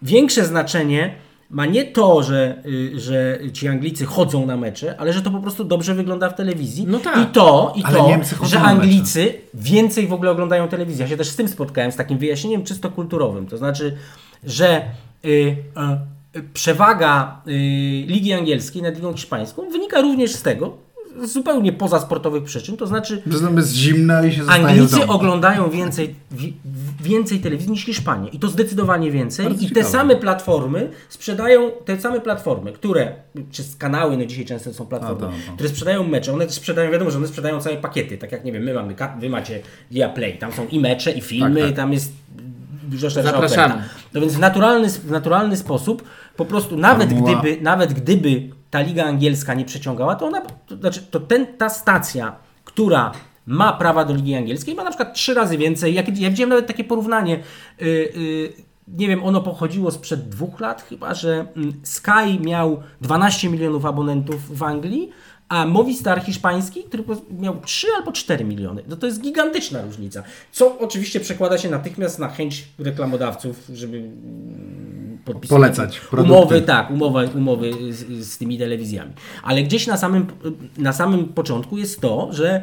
[0.02, 1.16] większe znaczenie
[1.50, 5.40] ma nie to, że, y, że ci Anglicy chodzą na mecze, ale że to po
[5.40, 6.86] prostu dobrze wygląda w telewizji.
[6.88, 7.18] No tak.
[7.18, 8.60] I to, i Ale to że.
[8.60, 11.04] Anglicy więcej w ogóle oglądają telewizję.
[11.04, 13.48] Ja się też z tym spotkałem, z takim wyjaśnieniem czysto kulturowym.
[13.48, 13.98] To znaczy,
[14.44, 14.82] że
[15.26, 15.58] y, y,
[16.38, 17.52] y, przewaga y,
[18.08, 20.78] Ligi Angielskiej nad Ligą Hiszpańską wynika również z tego,
[21.24, 26.16] z zupełnie poza sportowych przyczyn, to znaczy tam jest zimno i się Anglicy oglądają więcej,
[26.32, 26.54] wi-
[27.04, 28.30] więcej telewizji niż Hiszpanie.
[28.30, 29.46] I to zdecydowanie więcej.
[29.46, 29.90] Bardzo I te ciekawe.
[29.92, 33.14] same platformy sprzedają, te same platformy, które,
[33.52, 35.54] czy kanały, no dzisiaj często są platformy, A, to, to.
[35.54, 36.34] które sprzedają mecze.
[36.34, 38.18] One sprzedają, wiadomo, że one sprzedają całe pakiety.
[38.18, 39.60] Tak jak, nie wiem, my mamy, wy macie
[39.92, 40.38] Via Play.
[40.38, 41.76] Tam są i mecze, i filmy, Tak, tak.
[41.76, 42.14] tam jest
[43.24, 43.74] Zapraszamy.
[43.74, 43.84] oferta.
[44.14, 46.04] No więc w naturalny, w naturalny sposób,
[46.38, 51.02] po prostu nawet gdyby, nawet gdyby ta liga angielska nie przeciągała, to ona, to znaczy
[51.12, 53.12] to ten, ta stacja, która
[53.46, 55.94] ma prawa do ligi angielskiej, ma na przykład trzy razy więcej.
[55.94, 57.44] Jak, ja widziałem nawet takie porównanie.
[57.82, 58.54] Yy, yy,
[58.88, 64.58] nie wiem, ono pochodziło sprzed dwóch lat chyba, że mm, Sky miał 12 milionów abonentów
[64.58, 65.10] w Anglii,
[65.50, 67.04] a Movistar hiszpański, który
[67.40, 68.84] miał 3 albo 4 miliony.
[68.88, 70.24] No to jest gigantyczna różnica.
[70.52, 74.95] Co oczywiście przekłada się natychmiast na chęć reklamodawców, żeby mm,
[75.26, 76.34] podpisywać Polecać produkty.
[76.34, 79.12] umowy, tak, umowy, umowy z, z tymi telewizjami.
[79.44, 80.28] Ale gdzieś na samym,
[80.78, 82.62] na samym początku jest to, że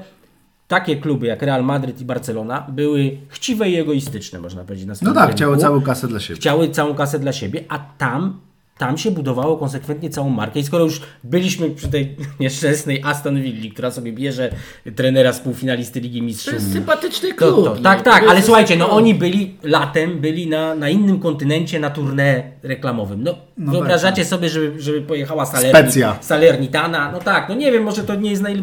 [0.68, 4.86] takie kluby jak Real Madryt i Barcelona były chciwe i egoistyczne, można powiedzieć.
[4.86, 5.36] Na No tak, rynku.
[5.36, 6.36] chciały całą kasę dla siebie.
[6.40, 8.40] Chciały całą kasę dla siebie, a tam,
[8.86, 10.60] tam się budowało konsekwentnie całą markę.
[10.60, 14.50] I skoro już byliśmy przy tej nieszczęsnej Aston Villa, która sobie bierze
[14.96, 16.54] trenera z półfinalisty Ligi To Mistrzów.
[16.54, 17.64] jest sympatyczny To, klub.
[17.64, 17.80] to, no.
[17.82, 21.90] tak, tak, To ale słuchajcie, no oni byli latem, byli na, na innym kontynencie na
[21.90, 23.22] tournée reklamowym.
[23.22, 26.16] No, No wyobrażacie sobie, żeby, żeby pojechała Salerni, Specja.
[26.20, 27.12] Salernitana?
[27.12, 28.62] No tak, no nie wiem, może to nie jest naj,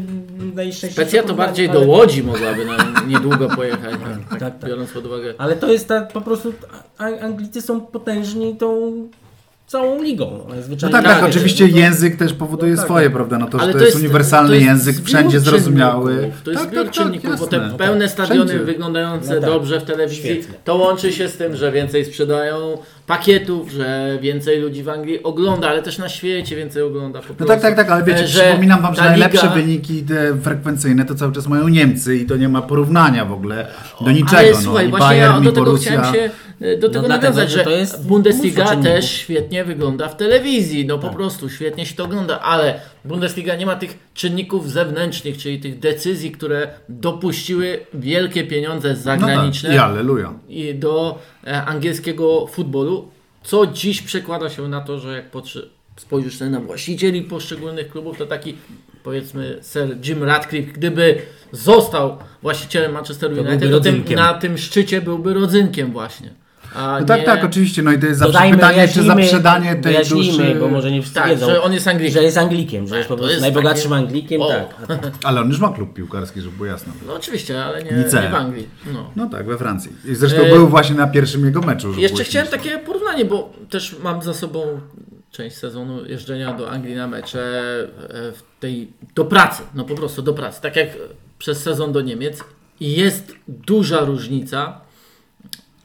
[0.56, 2.78] najszczęśliwsze Specja to bardziej ale- do Łodzi mogłaby na
[3.14, 4.70] niedługo pojechać, tak, tak, tak, tak.
[4.70, 5.34] biorąc pod uwagę.
[5.38, 6.54] Ale to jest ta, po prostu,
[7.22, 8.92] Anglicy są potężni tą
[9.70, 10.32] całą ligą.
[10.50, 10.94] No, No zwyczajnie.
[10.94, 13.14] tak, Tak, tak, wiecie, oczywiście no to- język też powoduje tak, swoje, tak.
[13.14, 13.38] prawda?
[13.38, 16.32] No to, że Ale to, jest uniwersalny to jest język, wszędzie zrozumiały.
[16.44, 18.66] To jest tak, zbiór tak, tak, czynników, bo te pełne stadiony Wszędzie.
[18.66, 19.50] wyglądające No tak.
[19.50, 20.56] dobrze w telewizji, Świetnie.
[20.64, 22.78] to łączy się z tym, że więcej sprzedają
[23.08, 27.62] pakietów, że więcej ludzi w Anglii ogląda, ale też na świecie więcej ogląda No tak,
[27.62, 31.16] tak, tak, ale wiecie, E, że przypominam wam, że najlepsze liga- wyniki te frekwencyjne to
[31.16, 33.68] cały czas mają Niemcy i to nie ma porównania w ogóle
[34.02, 34.38] do niczego.
[34.38, 34.58] Ale no.
[34.62, 35.92] słuchaj, I właśnie Bayern, ja i do tego Borussia.
[35.92, 36.30] chciałem się
[36.60, 41.10] do tego dlatego, nawiązać, że to jest Bundesliga też świetnie wygląda w telewizji, no Tak.
[41.10, 45.80] po prostu świetnie się to ogląda, ale Bundesliga nie ma tych czynników zewnętrznych, czyli tych
[45.80, 49.76] decyzji, które dopuściły wielkie pieniądze No tak, zagraniczne
[50.50, 53.12] i do e, angielskiego futbolu.
[53.44, 55.26] co dziś przekłada się na to, że jak
[55.98, 58.56] spojrzysz na właścicieli poszczególnych klubów, to taki
[59.04, 65.02] powiedzmy Sir Jim Ratcliffe, gdyby został właścicielem Manchesteru To United, to tym, na tym szczycie
[65.02, 66.34] byłby rodzynkiem właśnie.
[66.76, 67.82] A No tak, nie- tak, oczywiście.
[67.82, 70.56] No i to jest zawsze Dodajmy, pytanie, czy wyjaśnijmy- zaprzedanie tej duszy...
[70.60, 72.14] bo może nie wszyscy Tak, wiedzą, że on jest Anglikiem.
[72.14, 74.76] że jest Anglikiem, że jest po prostu jest najbogatszym Anglikiem, tak.
[75.24, 76.94] Ale on już ma klub piłkarski, żeby było jasne.
[77.08, 78.22] No oczywiście, ale nie, Nicea.
[78.22, 78.68] nie w Anglii.
[78.94, 79.12] No.
[79.16, 79.92] No tak, we Francji.
[80.06, 81.90] I zresztą E, był właśnie na pierwszym jego meczu.
[81.90, 84.80] żeby Jeszcze chciałem takie porównanie, bo też mam za sobą
[85.32, 90.22] część sezonu jeżdżenia do Anglii na mecze e, w tej, do pracy, no po prostu
[90.22, 90.88] do pracy, tak jak
[91.40, 92.44] przez sezon do Niemiec
[92.80, 94.82] i jest duża różnica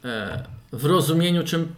[0.05, 0.43] e,
[0.75, 1.69] w rozumieniu czym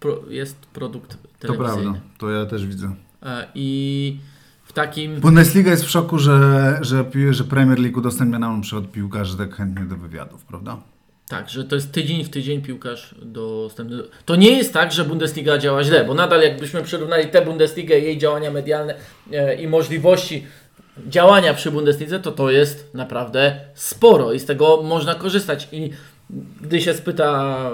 [0.00, 1.82] pro, jest produkt To telewizyjny.
[1.82, 2.94] prawda, to ja też widzę.
[3.22, 4.18] E, I
[4.64, 8.90] w takim Bundesliga jest w szoku, że, że, że Premier League udostępnia nam na przykład
[8.92, 10.76] piłkarzy tak chętnie do wywiadów, prawda?
[11.28, 13.96] Tak, że to jest tydzień w tydzień piłkarz dostępny.
[13.96, 17.98] do- To nie jest tak, że Bundesliga działa źle, bo nadal jakbyśmy przyrównali tę Bundesligę,
[17.98, 18.94] jej działania medialne
[19.32, 20.46] e, i możliwości
[21.08, 25.68] działania przy Bundeslidze, to to jest naprawdę sporo i z tego można korzystać.
[25.72, 25.90] I
[26.60, 27.70] gdy się spyta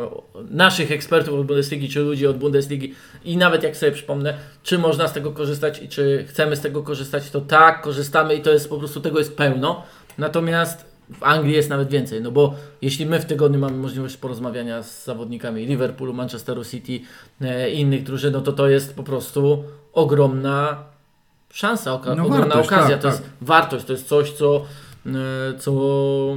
[0.51, 5.09] naszych ekspertów od Bundesligi, czy ludzi od Bundesligi i nawet jak sobie przypomnę, czy można
[5.09, 8.69] z tego korzystać i czy chcemy z tego korzystać, to tak, korzystamy i to jest
[8.69, 9.83] po prostu tego jest pełno.
[10.19, 14.83] Natomiast w Anglii jest nawet więcej, no bo jeśli my w tygodniu mamy możliwość porozmawiania
[14.83, 17.01] z zawodnikami Liverpoolu, Manchesteru City
[17.40, 20.77] e, i innych drużyn, no to to jest po prostu ogromna
[21.53, 23.21] szansa, oka- No ogromna wartość, okazja, tak, to tak.
[23.21, 24.64] jest wartość, to jest coś, co,
[25.59, 25.73] co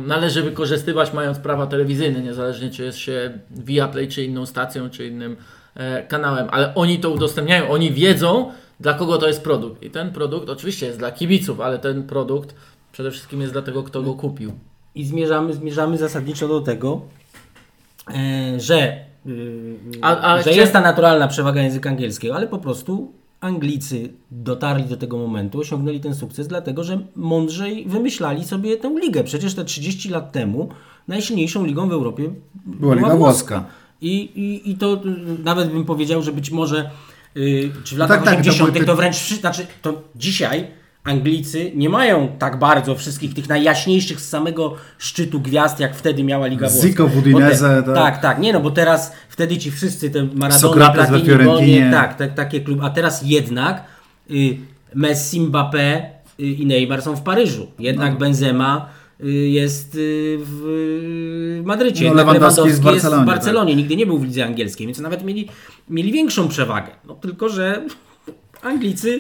[0.08, 5.36] należy wykorzystywać mając prawa telewizyjne, niezależnie czy jest się Viaplay, czy inną stacją, czy innym
[5.76, 9.84] e, kanałem, ale oni to udostępniają, oni wiedzą, dla kogo to jest produkt.
[9.84, 12.56] I ten produkt oczywiście jest dla kibiców, ale ten produkt
[12.92, 14.52] przede wszystkim jest dla tego, kto go kupił.
[14.96, 17.02] I zmierzamy, zmierzamy zasadniczo do tego,
[18.16, 19.06] e, że,
[20.02, 24.98] A- ale że jest ta naturalna przewaga języka angielskiego, ale po prostu Anglicy dotarli do
[24.98, 29.24] tego momentu, osiągnęli ten sukces, dlatego że mądrzej wymyślali sobie tę ligę.
[29.24, 30.70] Przecież te 30 lat temu
[31.08, 32.30] najsilniejszą ligą w Europie
[32.66, 33.66] Była Liga Włoska.
[34.02, 36.90] I, i, I to y, nawet bym powiedział, że być może
[37.38, 38.72] y, czy w latach tak, tak, to 80.
[38.72, 40.68] były to, py- wręcz znaczy to dzisiaj
[41.08, 46.48] Anglicy nie mają tak bardzo wszystkich tych najjaśniejszych z samego szczytu gwiazd, jak wtedy miała
[46.48, 46.88] Liga Włoska.
[46.88, 47.96] Zico w te, tak.
[47.96, 51.46] tak, tak, nie no, bo teraz wtedy ci wszyscy te Maradona, Platini.
[51.46, 53.84] Boniek, tak, tak, takie kluby, a teraz jednak
[54.32, 54.58] y,
[54.96, 56.02] Messi, Mbappé
[56.40, 57.68] y, i Neymar są w Paryżu.
[57.80, 58.20] Jednak No.
[58.20, 58.90] Benzema
[59.24, 60.66] y, jest y, w
[61.60, 62.02] y, Madrycie.
[62.04, 63.36] No, Jednak Lewandowski jest w Lewandowski Barcelonie, tak.
[63.36, 63.76] Barcelonie.
[63.76, 65.50] Nigdy nie był w lidze angielskiej, więc nawet mieli,
[65.90, 66.90] mieli większą przewagę.
[67.06, 67.86] No tylko, że
[68.62, 69.20] Anglicy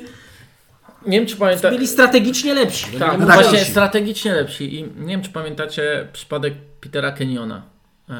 [1.07, 1.75] Nie wiem, czy pamiętacie.
[1.75, 2.85] byli strategicznie lepsi.
[2.93, 4.75] No, Tak, no mówię, właśnie strategicznie lepsi.
[4.75, 7.61] I nie wiem, czy pamiętacie przypadek Petera Kenniona,
[8.09, 8.13] e,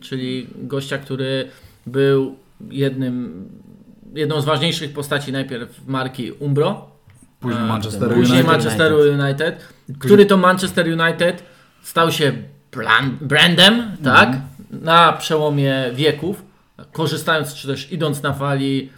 [0.00, 1.48] czyli gościa, który
[1.86, 2.36] był
[2.70, 3.44] jednym,
[4.14, 6.90] jedną z ważniejszych postaci najpierw marki Umbro,
[7.40, 8.46] Później e, Manchester później United.
[8.46, 11.42] Manchesteru United, który to Manchester United
[11.82, 12.32] stał się
[13.20, 14.42] brandem, tak, Mhm.
[14.70, 16.42] na przełomie wieków,
[16.92, 18.90] korzystając czy też idąc na fali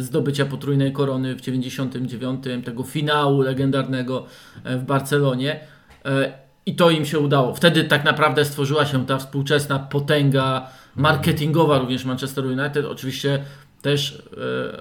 [0.00, 4.26] zdobycia potrójnej korony w 99, tego finału legendarnego
[4.64, 5.60] e, w Barcelonie.
[6.04, 6.32] E,
[6.66, 7.54] I to im się udało.
[7.54, 12.86] Wtedy tak naprawdę stworzyła się ta współczesna potęga marketingowa również Manchester United.
[12.86, 13.44] Oczywiście
[13.82, 14.22] też,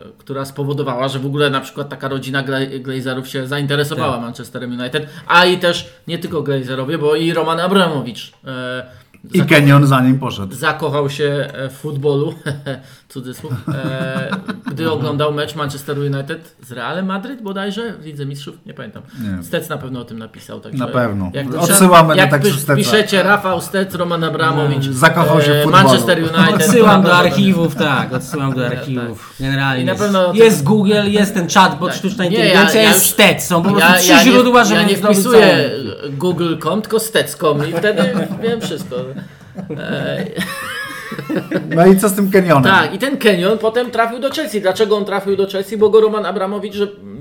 [0.02, 4.80] e, która spowodowała, że w ogóle na przykład taka rodzina Gla- Glazerów się zainteresowała Manchesterem
[4.80, 8.86] United, a i też nie tylko Glazerowie, bo i Roman Abramowicz e,
[9.34, 10.56] I Kenyon za nim poszedł.
[10.56, 12.34] zakochał się w futbolu,
[13.14, 14.30] cudzysłów, e,
[14.72, 19.04] gdy oglądał mecz Manchester United z Realem Madryt bodajże w Lidze Mistrzów, nie pamiętam.
[19.38, 19.44] Nie.
[19.44, 20.60] Stec na pewno o tym napisał.
[20.60, 21.32] Także Na pewno.
[21.34, 22.76] Jak Odsyłamy jak tekstu pis- Steca.
[22.76, 25.84] piszecie Rafał Stec, Roman Abramowicz, Zakochał się w e, futbolu.
[25.84, 26.54] Manchester United.
[26.56, 29.34] Odsyłam do na archiwów, tak, odsyłam do archiwów.
[29.40, 31.98] Generalnie I na jest, pewno- jest Google, jest ten chatbot, Tak.
[31.98, 34.82] sztuczna inteligencja, ja- ja jest STEC, są po prostu Ja, trzy ja, źródła, nie, żeby
[34.82, 35.70] ja nie wpisuję
[36.10, 38.04] Google.com, tylko stec.com i wtedy
[38.44, 38.96] wiem wszystko.
[39.78, 40.26] E,
[41.76, 42.64] No i co z tym Kenyonem?
[42.64, 44.62] Tak, i ten Kenyon potem trafił do Chelsea.
[44.62, 45.78] Dlaczego on trafił do Chelsea?
[45.78, 46.76] Bo go Roman Abramowicz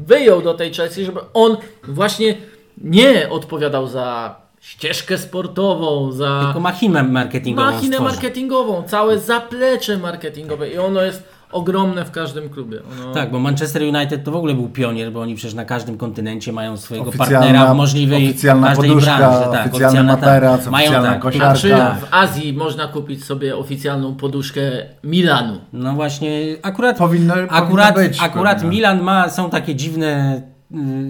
[0.06, 1.56] wyjął do tej Chelsea, żeby on
[1.88, 2.34] właśnie
[2.78, 8.14] nie odpowiadał za ścieżkę sportową, za Tylko machinę marketingową machinę stworzył.
[8.14, 12.78] marketingową, całe zaplecze marketingowe i ono jest ogromne w każdym klubie.
[13.02, 13.14] Ono...
[13.14, 16.52] Tak, bo Manchester United to w ogóle był pionier, bo oni przecież na każdym kontynencie
[16.52, 19.50] mają swojego Oficjalna- partnera w możliwej oficjalna każdej poduszka, branży.
[19.52, 21.48] Tak, oficjalny ta- materac, mają oficjalna tak, kosiarka.
[21.50, 21.98] A czy tak.
[21.98, 24.60] w Azji można kupić sobie oficjalną poduszkę
[25.04, 25.58] Milanu?
[25.72, 26.30] No właśnie,
[26.62, 28.64] akurat, Powinno- akurat, powinno być akurat.
[28.64, 30.42] Milan ma, są takie dziwne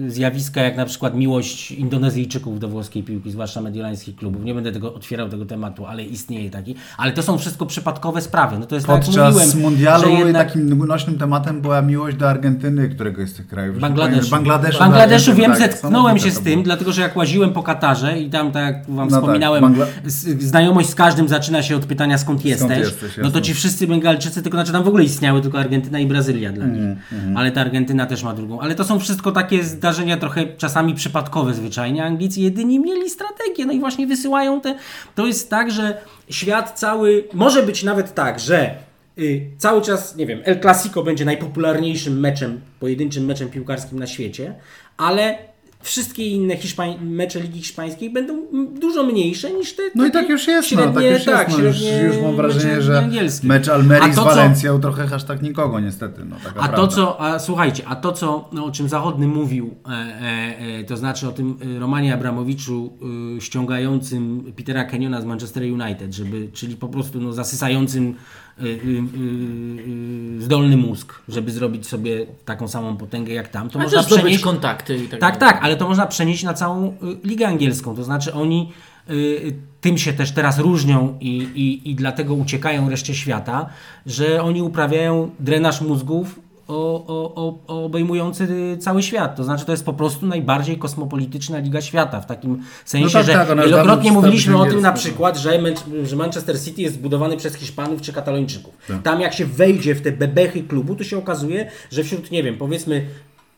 [0.07, 4.43] zjawiska jak na przykład miłość Indonezyjczyków do włoskiej piłki, zwłaszcza mediolańskich klubów.
[4.45, 6.75] Nie będę tego otwierał tego tematu, ale istnieje taki.
[6.97, 8.59] Ale to są wszystko przypadkowe sprawy.
[8.59, 10.47] No to jest tak jak Podczas mówiłem, mundialu jednak...
[10.47, 13.79] takim nośnym tematem była miłość do Argentyny, któregoś z tych krajów.
[13.79, 14.29] Bangladeszu.
[14.31, 18.19] Bangladeszu, Bangladeszu tak, wiem, tak, zetknąłem się z tym, dlatego że jak łaziłem po Katarze
[18.19, 21.75] i tam, tak jak wam No tak, wspominałem, Bangla- z- znajomość z każdym zaczyna się
[21.75, 25.03] od pytania skąd jesteś, jesteś, no to ci wszyscy Bengalczycy, tylko znaczy tam w ogóle
[25.03, 28.59] istniały tylko Argentyna i Brazylia dla nich, Mhm, ale ta Argentyna też ma drugą.
[28.61, 32.05] Ale to są wszystko takie zdarzenia trochę czasami przypadkowe zwyczajnie.
[32.05, 34.75] Anglicy jedyni mieli strategię, no i właśnie wysyłają te...
[35.15, 37.27] To jest tak, że świat cały...
[37.33, 38.75] Może być nawet tak, że
[39.19, 44.55] y, cały czas, nie wiem, El Clasico będzie najpopularniejszym meczem, pojedynczym meczem piłkarskim na świecie,
[44.97, 45.52] ale
[45.83, 46.95] wszystkie inne Hiszpań...
[47.01, 48.37] mecze Ligi Hiszpańskiej będą
[48.79, 51.81] dużo mniejsze niż te No i tak już jest, no, tak średnie- już jest.
[51.83, 53.47] No, już, już mam wrażenie, że angielskie.
[53.47, 56.25] mecz Almerii z to, co- Walencją trochę hashtag nikogo niestety.
[56.25, 56.77] No, A prawda.
[56.77, 60.83] to, co, a, słuchajcie, a to, co, no, o czym Zachodny mówił, e, e, e,
[60.83, 62.93] to znaczy o tym e, Romanie Abramowiczu
[63.37, 68.15] e, ściągającym Petera Kenniona z Manchester United, żeby, czyli po prostu no, zasysającym
[68.59, 73.83] e, e, e, zdolny mózg, żeby zrobić sobie taką samą potęgę jak tam, to Ale
[73.83, 74.43] można przenieść...
[74.43, 77.95] kontakty i tak Tak, tak, ale to można przenieść na całą y, ligę angielską.
[77.95, 78.71] To znaczy oni
[79.09, 83.69] y, tym się też teraz różnią i, i, i dlatego uciekają reszcie świata,
[84.05, 89.35] że oni uprawiają drenaż mózgów o, o, o, obejmujący y, cały świat.
[89.35, 93.33] To znaczy to jest po prostu najbardziej kosmopolityczna liga świata w takim sensie, tak, że
[93.33, 94.97] tak, wielokrotnie mówiliśmy o tym jest, na no.
[94.97, 95.59] przykład, że,
[96.03, 98.73] że Manchester City jest zbudowany przez Hiszpanów czy Katalończyków.
[98.87, 99.01] Tak.
[99.01, 102.57] Tam jak się wejdzie w te bebechy klubu, to się okazuje, że wśród, nie wiem,
[102.57, 103.05] powiedzmy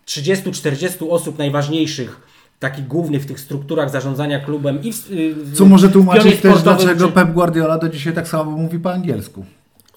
[0.07, 2.21] 30-40 osób najważniejszych,
[2.59, 6.61] takich głównych w tych strukturach zarządzania klubem i w, y, w Co może tłumaczyć też,
[6.61, 9.45] dlaczego czy- Pep Guardiola do dzisiaj tak słabo mówi po angielsku.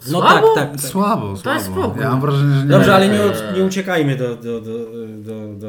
[0.07, 0.55] No Słabo?
[0.55, 0.81] tak, tak.
[0.81, 0.91] tak.
[0.91, 1.81] Słabo, Daj słabo.
[1.83, 2.03] spokój.
[2.03, 4.71] Ja mam wrażenie, że nie Dobrze, ale nie, od, nie uciekajmy do, do, do,
[5.19, 5.69] do, do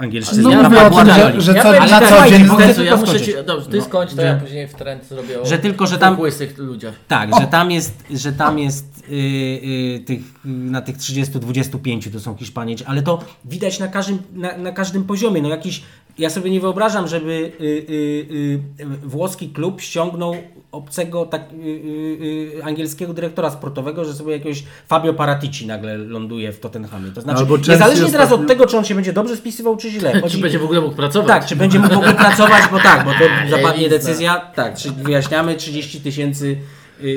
[0.00, 0.42] angielszczyzny.
[0.42, 2.46] No Ja mówię o tym, że- że ja co- powiem na tak, co dzień-
[2.84, 5.58] ja muszę ci, dobrze, ty skończ, to że- ja później w trend zrobię o że
[5.58, 6.94] tylko, że tam- łysych ludziach.
[7.08, 12.36] Tak, że tam jest, że tam jest y, y, tych, na tych 30-25 to są
[12.36, 15.42] Hiszpanie, ale to widać na każdym, na, na każdym poziomie.
[15.42, 15.82] No jakiś,
[16.18, 20.36] ja sobie nie wyobrażam, żeby y, y, y, włoski klub ściągnął
[20.72, 26.52] obcego tak, y, y, y, angielskiego dyrektora sportowego, że sobie jakiegoś Fabio Paratici nagle ląduje
[26.52, 27.10] w Tottenhamie.
[27.10, 29.90] To znaczy, Albo Chelsea niezależnie teraz od tego, czy on się będzie dobrze spisywał, czy
[29.90, 30.12] źle.
[30.16, 31.28] Czy Chodzi- będzie w ogóle mógł pracować?
[31.28, 34.40] tak, czy będzie mógł w ogóle pracować, bo tak, bo to zapadnie decyzja.
[34.54, 36.56] Tak, czy wyjaśniamy 30 tysięcy,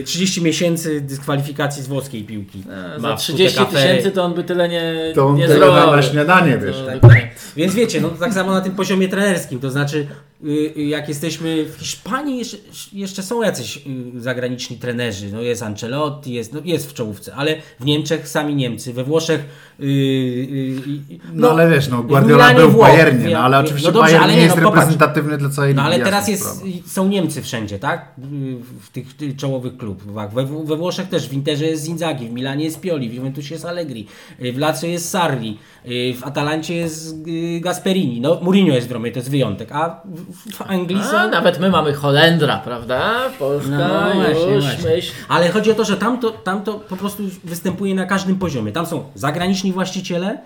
[0.05, 2.63] 30 miesięcy dyskwalifikacji z włoskiej piłki.
[2.95, 3.87] E, Ma Za w 30 Tutte Cafe.
[3.87, 5.91] tysięcy to on by tyle nie, To on nie tyle zrobił.
[5.95, 6.75] na śniadanie, wiesz.
[7.01, 7.21] To- tak.
[7.55, 10.05] Więc wiecie, no tak samo na tym poziomie trenerskim, to znaczy y, y,
[10.75, 12.41] jak jesteśmy w Hiszpanii,
[12.93, 13.77] jeszcze, są jacyś
[14.15, 18.55] y, zagraniczni trenerzy, no jest Ancelotti, jest, no jest w czołówce, ale w Niemczech sami
[18.55, 19.41] Niemcy, we Włoszech
[19.79, 23.93] y, y, y, No, ale wiesz, no Guardiola był w Bayernie, no ale oczywiście no
[23.93, 27.41] dobrze, Bayern nie jest no popatrz, reprezentatywny dla całej No ale teraz jest, są Niemcy
[27.41, 28.11] wszędzie, tak?
[28.81, 30.33] W tych, czołowych klubach.
[30.33, 33.65] We, we Włoszech też, w Interze jest Inzaghi, w Milanie jest Pioli, w Juventusie jest
[33.65, 34.07] Allegri,
[34.39, 35.57] w Lazio jest Sarri,
[36.15, 38.21] w Atalancie jest y, Gasperini.
[38.21, 40.01] No Mourinho jest w Romie, to jest wyjątek, a
[41.03, 41.17] są...
[41.17, 43.29] A, nawet my mamy Holendra, prawda?
[43.39, 44.89] Polska No, właśnie, już właśnie.
[44.89, 45.11] myśl.
[45.27, 48.71] Ale chodzi o to, że tam to, tam to po prostu występuje na każdym poziomie.
[48.71, 50.37] Tam są zagraniczni właściciele,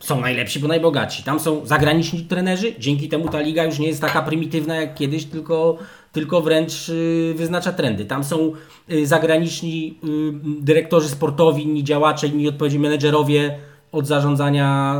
[0.00, 1.22] są najlepsi, bo najbogatsi.
[1.22, 5.24] Tam są zagraniczni trenerzy, dzięki temu ta liga już nie jest taka prymitywna jak kiedyś,
[5.24, 5.78] tylko,
[6.12, 8.04] tylko wręcz y, wyznacza trendy.
[8.04, 8.52] Tam są
[8.90, 13.58] y, zagraniczni y, dyrektorzy sportowi, inni działacze, inni odpowiedzi menedżerowie
[13.92, 14.96] od zarządzania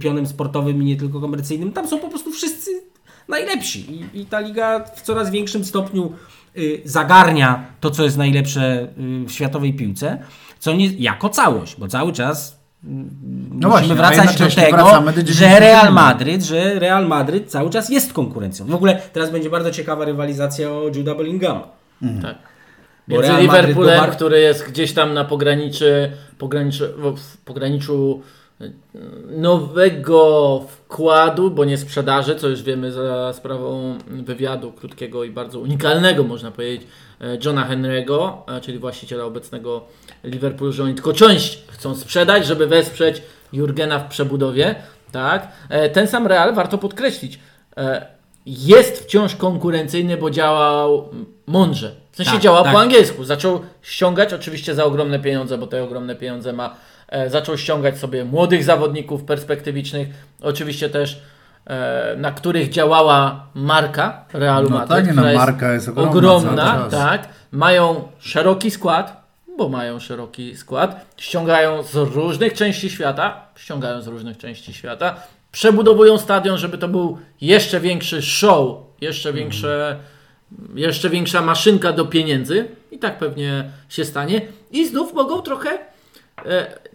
[0.00, 1.72] pionem sportowym i nie tylko komercyjnym.
[1.72, 2.67] Tam są po prostu wszyscy
[3.28, 3.92] najlepsi.
[3.92, 6.12] I, i ta liga w coraz większym stopniu
[6.56, 8.88] y, zagarnia to, co jest najlepsze
[9.22, 10.18] y, w światowej piłce,
[10.58, 15.32] co nie jako całość, bo cały czas No musimy właśnie, a wracać do tego, do
[15.32, 15.58] że 97.
[15.62, 18.66] Real Madryt, że Real Madryt cały czas jest konkurencją.
[18.66, 21.68] W ogóle teraz będzie bardzo ciekawa rywalizacja o Juda Bellinghama.
[22.22, 22.36] Tak.
[23.08, 28.47] Bo Między Liverpoolem, bar- który jest gdzieś tam na pograniczy, pograniczy, w pograniczu y,
[29.30, 36.24] nowego wkładu, bo nie sprzedaży, co już wiemy za sprawą wywiadu krótkiego i bardzo unikalnego,
[36.24, 36.88] można powiedzieć,
[37.20, 39.84] e, Johna Henry'ego, e, czyli właściciela obecnego
[40.24, 44.74] Liverpoolu, że oni tylko część chcą sprzedać, żeby wesprzeć Jurgena w przebudowie.
[45.12, 45.48] Tak?
[45.68, 47.38] E, Ten sam Real, warto podkreślić,
[48.46, 51.08] jest wciąż konkurencyjny, bo działał
[51.46, 51.92] mądrze.
[52.12, 52.72] W sensie Tak, działał tak.
[52.72, 53.24] po angielsku.
[53.24, 56.76] Zaczął ściągać, oczywiście za ogromne pieniądze, bo te ogromne pieniądze ma.
[57.08, 60.08] E, zaczął ściągać sobie młodych zawodników perspektywicznych,
[60.42, 61.22] oczywiście też
[61.66, 67.28] e, na których działała marka Realu No Madryt, tak, no, marka jest ogromna ogromna tak.
[67.52, 69.28] Mają szeroki skład,
[69.58, 75.16] bo mają szeroki skład, ściągają z różnych części świata, ściągają z różnych części świata,
[75.52, 79.96] przebudowują stadion, żeby to był jeszcze większy show, jeszcze większe,
[80.74, 84.40] jeszcze większa maszynka do pieniędzy i tak pewnie się stanie.
[84.70, 85.78] I znów mogą trochę,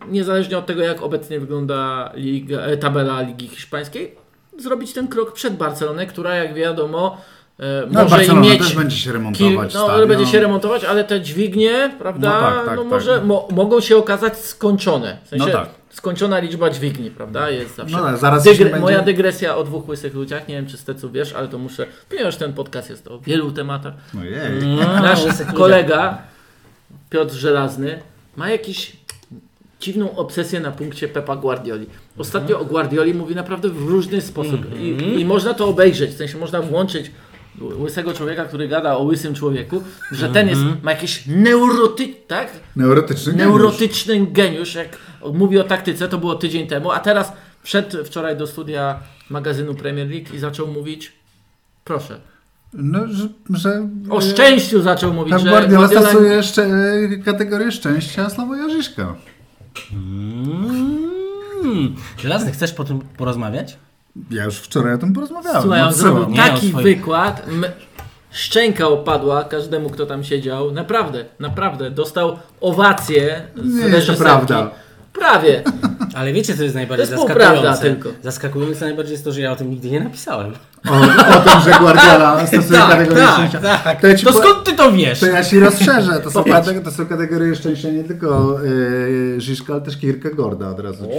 [0.08, 4.16] niezależnie od tego jak obecnie wygląda liga, e, tabela Ligi Hiszpańskiej,
[4.60, 7.18] zrobić ten krok przed Barcelonę, która jak wiadomo
[7.60, 9.74] e, No, może Barcelona mieć też będzie się Kil, remontować.
[9.74, 10.08] no, ale stadion.
[10.08, 12.91] będzie się remontować, ale te dźwignie, prawda, No tak, tak, no tak.
[12.91, 15.18] może, Mo, mogą się okazać skończone.
[15.26, 15.70] W sensie No tak.
[15.89, 17.98] skończona liczba dźwigni, prawda, jest zawsze.
[17.98, 21.12] No tak, zaraz jeszcze będzie- Moja dygresja o dwóch łysych ludziach, nie wiem czy Stecu
[21.12, 23.94] wiesz, ale to muszę, ponieważ ten podcast jest o wielu tematach.
[24.22, 24.68] Ojej.
[24.78, 25.56] Nasz łysych ludziach.
[25.56, 26.18] kolega
[27.10, 28.00] Piotr Żelazny
[28.36, 29.03] ma jakiś
[29.84, 31.86] dziwną obsesję na punkcie Pepa Guardioli.
[32.17, 36.38] Ostatnio o Guardioli mówi naprawdę w różny sposób I, i można to obejrzeć, w sensie
[36.38, 37.11] można włączyć
[37.79, 42.47] łysego człowieka, który gada o łysym człowieku, że ten jest, ma jakieś neuroty, tak?
[42.75, 43.47] Neurotyczny geniusz.
[43.47, 44.97] neurotyczny geniusz, jak
[45.34, 50.09] mówi o taktyce, to było tydzień temu, a teraz wszedł wczoraj do studia magazynu Premier
[50.09, 51.11] League i zaczął mówić,
[51.84, 52.19] proszę,
[52.73, 53.27] No, że...
[53.49, 56.69] że o szczęściu zaczął mówić, Pep że Guardiola Guardiola- stosuje jeszcze
[57.25, 59.15] kategorię szczęścia Sławoja Żyżka.
[61.63, 61.95] Mm.
[62.17, 63.78] Żelazny, chcesz po tym porozmawiać?
[64.32, 65.61] Ja już wczoraj o tym porozmawiałem.
[65.61, 66.15] Słuchaj, on odsyłam.
[66.15, 66.84] zrobił taki swoim.
[66.84, 67.65] wykład, m-
[68.32, 74.24] szczęka opadła każdemu, kto tam siedział, naprawdę, naprawdę, dostał owację z Nie, to reżyserki.
[74.24, 74.71] prawda.
[75.14, 75.64] Prawie.
[76.16, 77.82] Ale wiecie, co jest najbardziej To jest zaskakujące?
[77.82, 78.09] tylko.
[78.24, 80.53] Zaskakujące najbardziej jest to, że ja o tym nigdy nie napisałem.
[80.89, 80.93] O,
[81.38, 83.59] o tym, że Guardiola stosuje Tak, kategorię tak, szczęścia.
[83.84, 84.01] tak.
[84.01, 85.20] To, ja To po- skąd ty to wiesz?
[85.20, 86.20] To ja ci rozszerzę.
[86.24, 89.41] To są, kate- to są kategorie szczęścia nie tylko yy,
[89.72, 91.05] ale też Kierkegaarda od razu.
[91.05, 91.09] ci-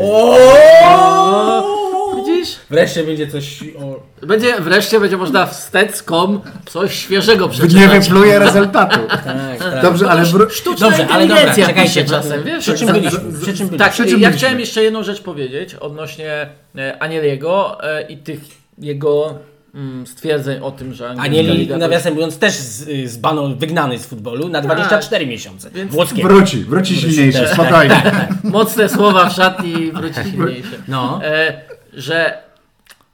[2.44, 2.56] Widzisz?
[2.70, 4.26] Wreszcie będzie coś o...
[4.26, 8.04] Będzie, wreszcie będzie można w stec.com coś świeżego Nie przeczytać.
[8.08, 9.00] wypluje rezultatu.
[9.08, 9.82] Tak, tak.
[9.82, 12.04] Dobrze, ale wró- Sztuczna Dobrze, ale dobra, czekajcie.
[12.04, 12.58] czasem, wiesz?
[12.64, 13.18] Przy czym byliśmy?
[13.18, 13.78] Przy czym byliśmy?
[13.78, 14.32] Tak, Przy czym ja byliśmy?
[14.38, 16.46] chciałem jeszcze jedną rzecz powiedzieć odnośnie
[16.78, 18.40] e, Anieliego e, i tych
[18.78, 19.34] jego
[19.74, 24.48] mm, stwierdzeń o tym, że Anieli, nawiasem mówiąc, też z, z bano, wygnany z futbolu
[24.48, 25.70] na 24 miesiące.
[25.70, 25.92] Więc-
[26.22, 28.02] wróci, wróci silniejszy, tak, spokojnie.
[28.44, 30.76] Mocne słowa w szatni i wróci silniejsze.
[30.88, 31.20] No.
[31.24, 32.42] E, że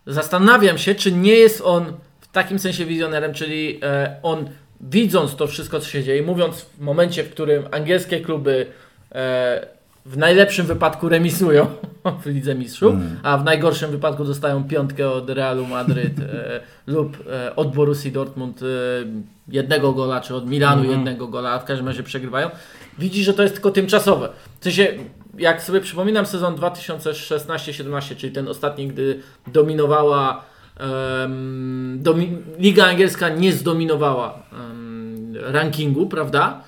[0.06, 4.50] zastanawiam się, czy nie jest on w takim sensie wizjonerem, czyli e, on
[4.80, 8.66] widząc to wszystko, co się dzieje, mówiąc w momencie, w którym angielskie kluby
[9.12, 9.66] e,
[10.06, 11.66] w najlepszym wypadku remisują
[12.22, 16.60] w Lidze Mistrzów, a w najgorszym wypadku dostają piątkę od Realu Madryt e,
[16.94, 18.66] lub e, od Borussii Dortmund e,
[19.48, 22.50] jednego gola, czy od Milanu jednego gola, a w każdym razie przegrywają,
[22.98, 24.28] widzi, że to jest tylko tymczasowe.
[24.60, 24.88] W sensie,
[25.38, 30.44] jak sobie przypominam sezon 2016-17, czyli ten ostatni, gdy dominowała
[30.76, 36.62] em, domi Liga Angielska nie zdominowała em, rankingu, prawda?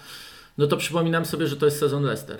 [0.58, 2.38] No to przypominam sobie, że to jest sezon Leicester.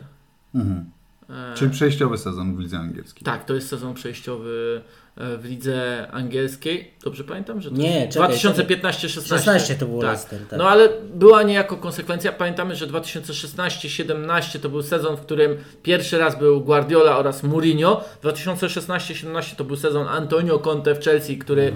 [0.55, 0.91] Mhm.
[1.31, 3.23] E, Czyli przejściowy sezon w lidze angielskiej.
[3.25, 4.83] tak, to jest sezon przejściowy
[5.17, 6.91] e, w lidze angielskiej.
[7.05, 9.29] Dobrze pamiętam, że to Nie, czekaj, 2015-16.
[9.29, 10.11] 16 to było tak.
[10.11, 10.59] Leicester, tak.
[10.59, 12.33] No ale była niejako konsekwencja.
[12.33, 18.05] Pamiętamy, że 2016-17 to był sezon, w którym pierwszy raz był Guardiola oraz Mourinho.
[18.25, 21.73] 2016-17 to był sezon Antonio Conte w Chelsea, który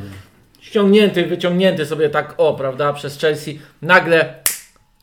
[0.61, 3.59] ściągnięty, wyciągnięty sobie tak, o, prawda, przez Chelsea.
[3.83, 4.46] Nagle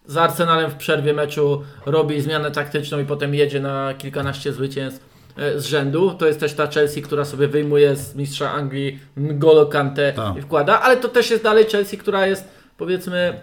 [0.06, 5.06] z Arsenalem w przerwie meczu robi zmianę taktyczną i potem jedzie na kilkanaście zwycięstw
[5.38, 6.14] e, z rzędu.
[6.14, 10.38] To jest też ta Chelsea, która sobie wyjmuje z mistrza Anglii N'Golo Kante Tak.
[10.38, 12.48] i wkłada, ale to też jest dalej Chelsea, która jest
[12.78, 13.42] powiedzmy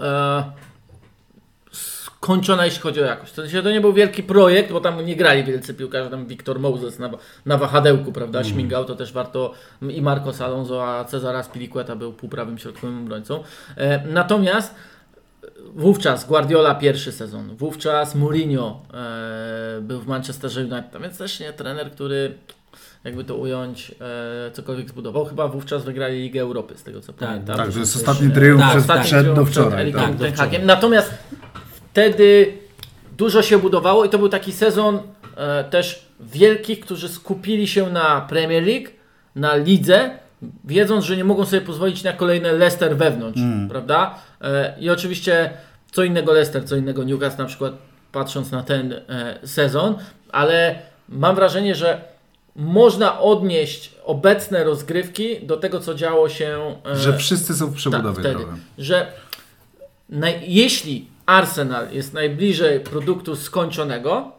[0.00, 0.44] e,
[2.26, 3.32] skończona jeśli chodzi o jakość.
[3.32, 6.60] To, znaczy, to nie był wielki projekt, bo tam nie grali wielcy piłkarze, tam Victor
[6.60, 7.10] Moses na,
[7.46, 9.52] na wahadełku, prawda, śmigał, to też warto
[9.82, 13.42] i Marcos Alonso, a Cezara Spilicueta był półprawym środkowym obrońcą.
[13.76, 14.74] E, natomiast
[15.74, 21.90] Wówczas Guardiola pierwszy sezon, wówczas Mourinho e, był w Manchesterze United, więc też nie trener,
[21.90, 22.34] który
[23.04, 25.24] jakby to ująć, e, cokolwiek zbudował.
[25.24, 27.56] Chyba wówczas wygrali Ligę Europy, z tego co pamiętam.
[27.56, 29.92] Tak, to jest ostatni triumf tak, przed, przed do przed wczoraj.
[29.92, 30.16] Tak.
[30.16, 30.64] do wczoraj.
[30.64, 31.14] Natomiast
[31.90, 32.52] wtedy
[33.18, 34.98] dużo się budowało i to był taki sezon
[35.36, 38.88] e, też wielkich, którzy skupili się na Premier League,
[39.34, 40.18] na lidze,
[40.64, 44.14] wiedząc, że nie mogą sobie pozwolić na kolejne Leicester wewnątrz, prawda?
[44.40, 45.50] E, I oczywiście
[45.92, 47.72] co innego Leicester, co innego Newcastle na przykład,
[48.12, 49.94] patrząc na ten e, sezon,
[50.32, 50.78] ale
[51.08, 52.00] mam wrażenie, że
[52.56, 57.76] można odnieść obecne rozgrywki do tego, co działo się e, Że wszyscy są w tak,
[57.76, 58.44] przebudowie wtedy,
[58.78, 59.06] że
[60.08, 64.32] naj, jeśli Arsenal jest najbliżej produktu skończonego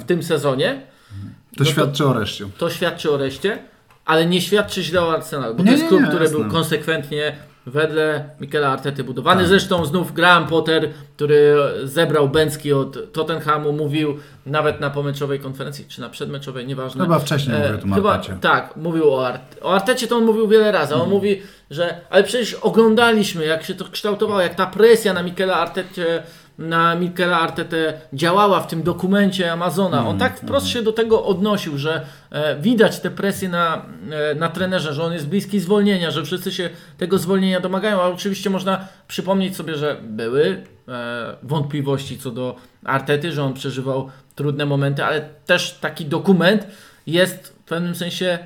[0.00, 1.14] w tym sezonie, To
[1.58, 2.46] no to- świadczy o reszcie.
[2.58, 3.58] to świadczy o reszcie.
[4.04, 6.38] Ale nie świadczy źle o Arsenalu, bo Nie, to jest nie, klub, nie, który jasne.
[6.38, 7.36] był konsekwentnie
[7.66, 9.40] wedle Mikela Artety budowany.
[9.40, 9.48] Tak.
[9.48, 16.00] Zresztą znów Graham Potter, który zebrał Bęcki od Tottenhamu, mówił nawet na pomeczowej konferencji, czy
[16.00, 17.04] na przedmeczowej, nieważne.
[17.04, 18.38] Chyba wcześniej mówił o E, chyba, Artecie.
[18.40, 20.94] Tak, mówił o, Art o Artecie, to on mówił wiele razy.
[20.94, 21.02] Mhm.
[21.02, 25.54] On mówi, że ale przecież oglądaliśmy, jak się to kształtowało, jak ta presja na Mikela
[25.56, 26.22] Artecie
[26.58, 30.08] na Mikela Artetę działała w tym dokumencie Amazona.
[30.08, 34.48] On tak wprost się do tego odnosił, że e, widać tę presję na, e, na
[34.48, 38.88] trenerze, że on jest bliski zwolnienia, że wszyscy się tego zwolnienia domagają, a oczywiście można
[39.08, 45.28] przypomnieć sobie, że były e, wątpliwości co do Artety, że on przeżywał trudne momenty, ale
[45.46, 46.66] też taki dokument
[47.06, 48.38] jest w pewnym sensie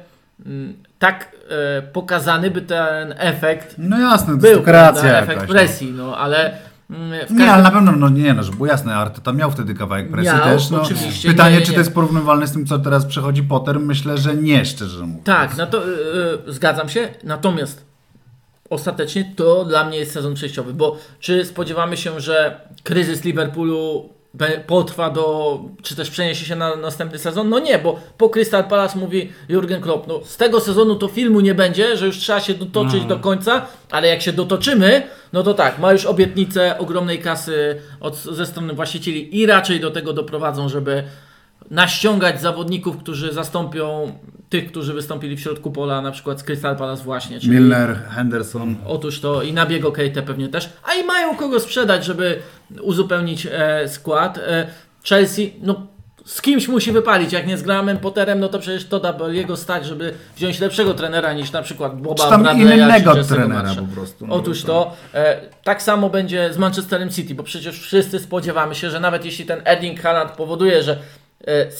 [0.46, 1.38] mm, tak
[1.92, 5.20] pokazany, by ten efekt No jasne, to jest był, to kreacja prawda?
[5.20, 5.28] jakaś.
[5.28, 5.54] efekt no.
[5.54, 6.58] presji, no ale
[6.88, 10.10] w Nie, każdym ale na pewno, no nie, no, było jasne, Arteta miał wtedy kawałek
[10.10, 10.70] presji Miał, też.
[10.70, 13.80] No, oczywiście, pytanie, nie, nie, czy to jest porównywalne z tym, co teraz przechodzi Potter?
[13.80, 15.24] Myślę, że nie, szczerze mówiąc.
[15.24, 17.08] Tak, no to yy, zgadzam się.
[17.24, 17.84] Natomiast
[18.70, 24.08] ostatecznie to dla mnie jest sezon przejściowy, bo czy spodziewamy się, że kryzys Liverpoolu
[24.66, 27.48] potrwa do, czy też przeniesie się na następny sezon?
[27.48, 31.40] No nie, bo po Crystal Palace mówi Jurgen Klopp, no z tego sezonu to filmu
[31.40, 35.02] nie będzie, że już trzeba się dotoczyć do końca, ale jak się dotoczymy,
[35.32, 39.90] no to tak, ma już obietnicę ogromnej kasy od, ze strony właścicieli i raczej do
[39.90, 41.04] tego doprowadzą, żeby
[41.70, 44.12] naściągać zawodników, którzy zastąpią
[44.48, 48.76] tych, którzy wystąpili w środku pola, na przykład z Crystal Palace właśnie, czyli Milner, Henderson.
[48.86, 50.70] Otóż to i na biegu Keita pewnie też.
[50.84, 52.38] A i mają kogo sprzedać, żeby
[52.82, 54.38] uzupełnić e, skład.
[54.38, 54.66] E,
[55.04, 55.86] Chelsea, no
[56.28, 57.32] z kimś musi wypalić.
[57.32, 60.94] Jak nie z Grahamem Potterem, no to przecież to da jego stać, żeby wziąć lepszego
[60.94, 64.26] trenera niż na przykład Boba Czy tam Bradley'a, innego czy trenera po prostu.
[64.26, 68.90] no, Otóż to e, tak samo będzie z Manchesterem City, bo przecież wszyscy spodziewamy się,
[68.90, 70.98] że nawet jeśli ten Erling Haaland powoduje, że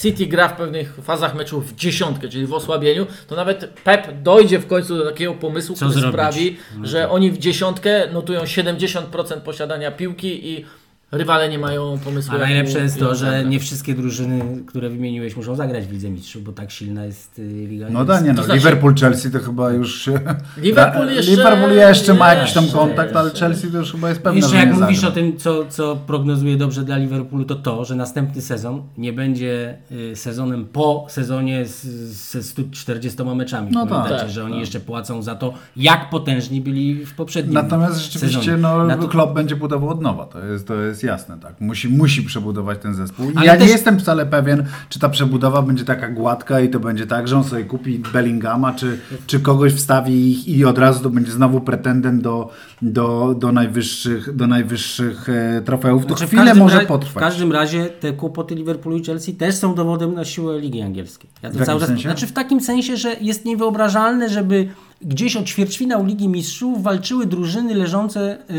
[0.03, 4.59] City gra w pewnych fazach meczu w dziesiątkę, czyli w osłabieniu, to nawet Pep dojdzie
[4.59, 6.15] w końcu do takiego pomysłu, Co który zrobić?
[6.15, 10.65] sprawi, że oni w dziesiątkę notują 70% posiadania piłki i
[11.13, 12.35] rywale nie mają pomysłu.
[12.35, 16.43] A najlepsze jest to, że nie wszystkie drużyny, które wymieniłeś, muszą zagrać w Lidze Mistrzów,
[16.45, 19.71] bo tak silna jest y, Liga No da, nie no, znaczy- Liverpool, Chelsea to chyba
[19.71, 20.11] już.
[20.57, 23.31] Liverpool jeszcze- Liverpool jeszcze ma jakiś tam jeszcze, kontakt, ale.
[23.31, 25.09] Chelsea to już chyba jest pewne, Jeszcze jak mówisz zagra.
[25.09, 29.79] o tym, co, co prognozuje dobrze dla Liverpoolu, to to, że następny sezon nie będzie
[29.93, 31.85] y, sezonem po sezonie z,
[32.33, 33.69] ze 140 meczami.
[33.73, 34.61] No Pamiętacie, tak, że oni tak.
[34.61, 38.57] jeszcze płacą za to, jak potężni byli w poprzednim Natomiast rzeczywiście sezonie.
[38.63, 41.61] no, Na to- Klopp będzie budował od nowa, to jest, to jest jasne, tak.
[41.61, 43.31] Musi, musi przebudować ten zespół.
[43.31, 46.69] I Ale ja też- nie jestem wcale pewien, czy ta przebudowa będzie taka gładka i
[46.71, 50.79] to będzie tak, że on sobie kupi Bellingama, czy, czy kogoś wstawi ich i od
[50.79, 52.51] razu to będzie znowu pretendent do,
[52.83, 56.03] do, do najwyższych, do najwyższych e, trofeów.
[56.07, 57.25] To Znaczy, chwilę może ra- W potrwać.
[57.25, 61.31] każdym razie te kłopoty Liverpoolu i Chelsea też są dowodem na siłę Ligi Angielskiej.
[61.43, 62.03] Ja to W cały czas, sensie?
[62.09, 64.69] Znaczy w takim sensie, że jest niewyobrażalne, żeby
[65.03, 68.55] gdzieś od ćwierćfinał Ligi Mistrzów walczyły drużyny leżące y,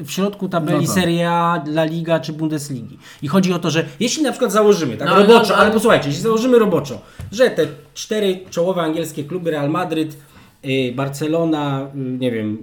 [0.00, 0.94] y, w środku tabeli No tak.
[0.94, 2.98] Serie A, La Liga czy Bundesligi.
[3.22, 5.74] I chodzi o to, że jeśli na przykład założymy, tak No, roboczo, no, ale no.
[5.74, 7.00] posłuchajcie, jeśli założymy roboczo,
[7.32, 10.16] że te cztery czołowe angielskie kluby, Real Madryt,
[10.64, 12.58] y, Barcelona, nie wiem,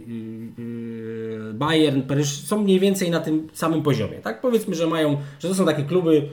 [1.54, 4.18] Bayern, Paryż są mniej więcej na tym samym poziomie.
[4.18, 6.30] Tak powiedzmy, że mają, że to są takie kluby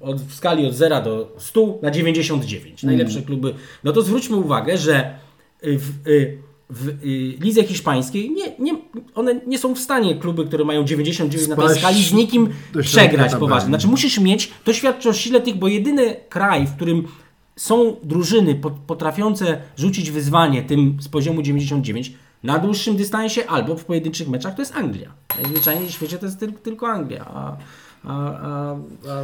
[0.00, 2.82] od, w skali od 0 do 100 na 99.
[2.82, 3.54] Najlepsze kluby.
[3.84, 5.23] No to zwróćmy uwagę, że
[5.62, 6.38] w, y,
[6.70, 6.94] w y,
[7.40, 8.78] lidze hiszpańskiej nie, nie,
[9.14, 12.48] one nie są w stanie kluby, które mają 99 na tej Spaść skali z nikim
[12.82, 13.68] przegrać poważnie.
[13.68, 17.08] Znaczy musisz mieć, to świadczy o sile tych, bo jedyny kraj, w którym
[17.56, 23.84] są drużyny pot- potrafiące rzucić wyzwanie tym z poziomu 99 na dłuższym dystansie albo w
[23.84, 25.10] pojedynczych meczach, to jest Anglia.
[25.42, 27.56] Najzwyczajniej w świecie to jest tyl- tylko Anglia, a,
[28.04, 28.72] a, a,
[29.10, 29.22] a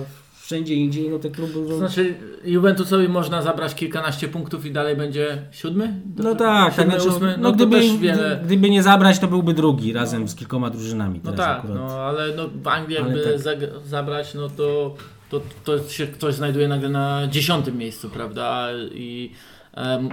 [0.51, 1.69] wszędzie indziej no te kluby...
[1.69, 6.01] To znaczy Juventusowi można zabrać kilkanaście punktów i dalej będzie siódmy?
[6.17, 8.41] No tak, tak siódmy, znaczy, ósmy, no, no, to gdyby, też wiele...
[8.45, 11.21] gdyby nie zabrać, to byłby drugi razem z kilkoma drużynami.
[11.25, 11.77] No tak, akurat.
[11.77, 13.59] no ale no, w Anglii Ale jakby tak.
[13.85, 14.95] zabrać, no to,
[15.29, 18.69] to, to się ktoś znajduje nagle na dziesiątym miejscu, prawda?
[18.93, 19.33] I
[19.75, 20.09] em,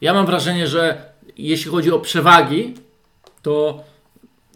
[0.00, 2.74] ja mam wrażenie, że jeśli chodzi o przewagi,
[3.42, 3.84] to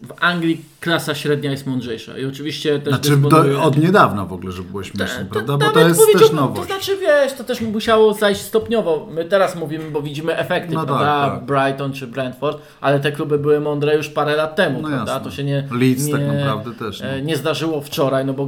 [0.03, 2.17] w Anglii klasa średnia jest mądrzejsza.
[2.17, 5.57] I oczywiście też Znaczy do, od niedawna w ogóle, żeby było śmieszne, prawda?
[5.57, 6.61] Bo to jest też nowość.
[6.61, 9.07] To znaczy, wiesz, to też musiało zajść stopniowo.
[9.11, 11.29] My teraz mówimy, bo widzimy efekty, No tak, prawda?
[11.31, 11.45] tak.
[11.45, 15.11] Brighton czy Brentford, ale te kluby były mądre już parę lat temu, No prawda?
[15.13, 15.29] jasne.
[15.29, 17.07] To się nie, Leeds nie, tak naprawdę też, no.
[17.07, 18.47] e, nie zdarzyło wczoraj, no bo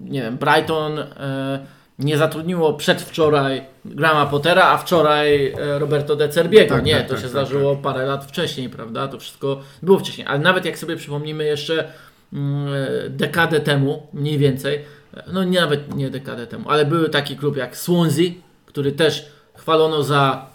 [0.00, 1.66] nie wiem, Brighton e,
[1.98, 6.74] nie zatrudniło przedwczoraj Grama Pottera, a wczoraj e, Roberto De Cerbiego.
[6.74, 9.08] Tak, nie, tak, to tak, się tak, zdarzyło parę lat wcześniej, prawda?
[9.08, 10.26] To wszystko było wcześniej.
[10.26, 11.92] Ale nawet jak sobie przypomnimy jeszcze
[12.32, 14.80] mm, e, dekadę temu, mniej więcej,
[15.16, 18.30] e, no nie nawet nie dekadę temu, ale były taki klub jak Swansea,
[18.66, 19.26] który też
[19.56, 20.46] chwalono za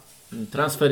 [0.52, 0.91] transfer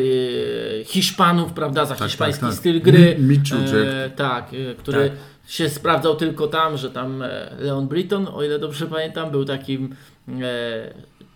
[0.85, 2.59] Hiszpanów, prawda, za hiszpański tak, tak.
[2.59, 3.15] styl gry.
[3.19, 5.17] Mi- Michu, e, tak, który Tak.
[5.47, 9.95] Się sprawdzał tylko tam, że tam e, Leon Britton, o ile dobrze pamiętam, był takim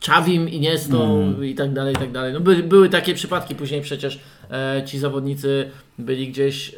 [0.05, 1.45] e, Czawim, Iniestą Mm.
[1.45, 2.33] i tak dalej, i tak dalej.
[2.33, 4.19] No były, były takie przypadki, później przecież
[4.51, 6.75] e, ci zawodnicy byli gdzieś,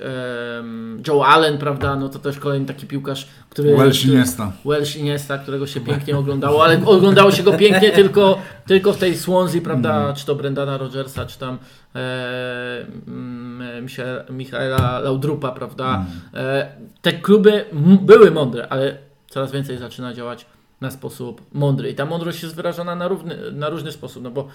[0.59, 3.77] em, Joe Allen, prawda, no to też kolejny taki piłkarz, który...
[3.77, 4.51] Welsh Iniesta.
[4.65, 9.15] Welsh Iniesta, którego się pięknie oglądało, ale oglądało się go pięknie tylko, tylko w tej
[9.15, 11.57] Swansea, prawda, czy to Brendana Rogersa, czy tam
[11.95, 16.05] e, mm, Michaela, Michaela Laudrupa, prawda.
[16.33, 16.71] E,
[17.01, 17.65] te kluby
[18.01, 18.97] były mądre, ale
[19.29, 20.45] coraz więcej zaczyna działać
[20.81, 21.89] na sposób mądry.
[21.89, 24.47] I ta mądrość jest wyrażona na, równy, na różny sposób, no bo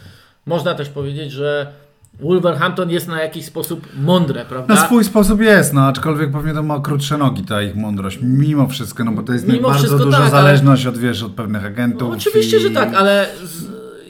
[0.46, 1.72] można też powiedzieć, że
[2.20, 4.74] Wolverhampton jest na jakiś sposób mądre, prawda?
[4.74, 8.68] Na swój sposób jest, no aczkolwiek pewnie to ma krótsze nogi ta ich mądrość, mimo
[8.68, 11.32] wszystko, no bo to jest Mimo bardzo wszystko duża tak, ale- zależność od, wiesz, od
[11.32, 12.08] pewnych agentów.
[12.08, 13.26] No, oczywiście, i że tak, ale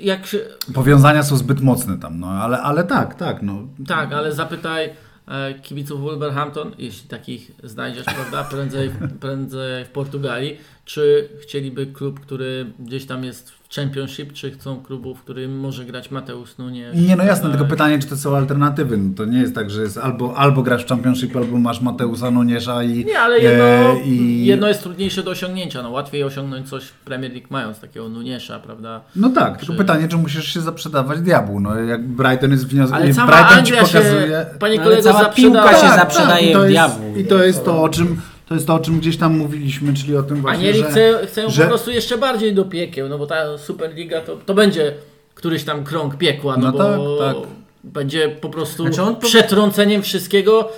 [0.00, 0.38] jak się,
[0.74, 3.62] Powiązania są zbyt mocne tam, no ale, ale tak, tak, no.
[3.86, 4.90] Tak, ale zapytaj
[5.28, 8.90] e, kibiców Wolverhampton, jeśli takich znajdziesz, prawda, prędzej,
[9.20, 15.14] prędzej w Portugalii, czy chcieliby klub, który gdzieś tam jest w Championship, czy chcą klubu,
[15.14, 16.96] w którym może grać Mateusz Nunes?
[17.08, 18.96] Nie, no jasne, e, tylko pytanie, czy to są alternatywy.
[18.96, 22.30] No, to nie jest tak, że jest albo, albo grasz w Championship, albo masz Mateusa
[22.30, 23.04] Nuniesza i...
[23.04, 24.46] Nie, ale jedno, e, i...
[24.46, 25.82] jedno jest trudniejsze do osiągnięcia.
[25.82, 29.00] No, łatwiej osiągnąć coś w Premier League mając takiego Nunesza, prawda?
[29.16, 31.60] No tak, tylko Czy- pytanie, czy musisz się zaprzedawać diabłu.
[31.60, 34.26] No jak Brighton jest wniosek, Ale cała Brighton Anglia ci pokazuje...
[34.26, 35.62] się, panie No, ale kolego, cała zaprzedała.
[35.68, 37.16] piłka się Tak, zaprzedaje i to jest- diabłu.
[37.16, 38.20] I to jest to, o czym...
[38.52, 41.42] To jest to, o czym gdzieś tam mówiliśmy, czyli o tym właśnie, Anieli że...
[41.42, 44.94] ją że- po prostu jeszcze bardziej do piekieł, no bo ta Superliga to, to będzie
[45.34, 47.44] któryś tam krąg piekła, no, No bo tak, tak.
[47.84, 50.68] będzie po prostu Znaczy przetrąceniem wszystkiego,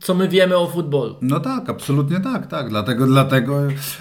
[0.00, 1.16] co my wiemy o futbolu.
[1.22, 2.68] No tak, absolutnie tak, tak.
[2.68, 3.58] Dlatego, dlatego.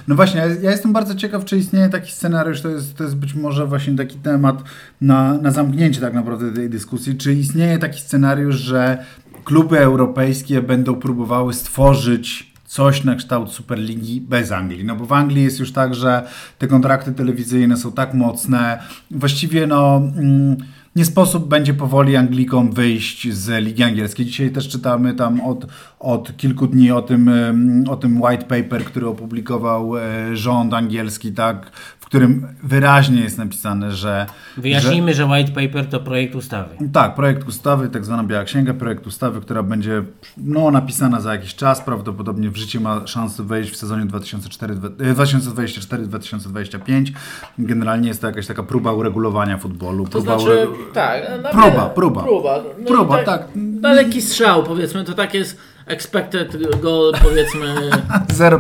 [0.08, 3.16] No właśnie, ja, ja jestem bardzo ciekaw, czy istnieje taki scenariusz, to jest, to jest
[3.16, 4.64] być może właśnie taki temat
[5.02, 7.18] na, na zamknięcie tak naprawdę tej dyskusji.
[7.18, 9.06] Czy istnieje taki scenariusz, że
[9.44, 14.86] kluby europejskie będą próbowały stworzyć coś na kształt Superligi bez Anglii.
[14.86, 18.84] No bo w Anglii jest już tak, że te kontrakty telewizyjne są tak mocne.
[19.12, 19.98] Właściwie no.
[19.98, 20.58] Mm,
[20.96, 24.26] nie sposób będzie powoli Anglikom wyjść z Ligi Angielskiej.
[24.26, 25.68] Dzisiaj też czytamy tam od,
[26.00, 30.02] od kilku dni o tym, em, o tym white paper, który opublikował e,
[30.34, 31.72] rząd angielski, tak,
[32.12, 34.26] którym wyraźnie jest napisane, że...
[34.58, 36.76] Wyjaśnijmy, że white paper to projekt ustawy.
[36.94, 40.04] Tak, projekt ustawy, tak zwana Biała Księga, projekt ustawy, która będzie
[40.38, 45.14] no, napisana za jakiś czas, prawdopodobnie w życie ma szansę wejść w sezonie 2004 e,
[45.14, 47.12] 2024-2025.
[47.58, 50.06] Generalnie jest to jakaś taka próba uregulowania futbolu.
[50.06, 51.44] To próba znaczy, ure- tak.
[51.44, 52.24] na Próba, próba.
[52.24, 53.48] Próba, no Próba, tak.
[53.56, 57.76] Daleki strzał, powiedzmy, to tak jest expected goal, powiedzmy,
[58.34, 58.60] 0,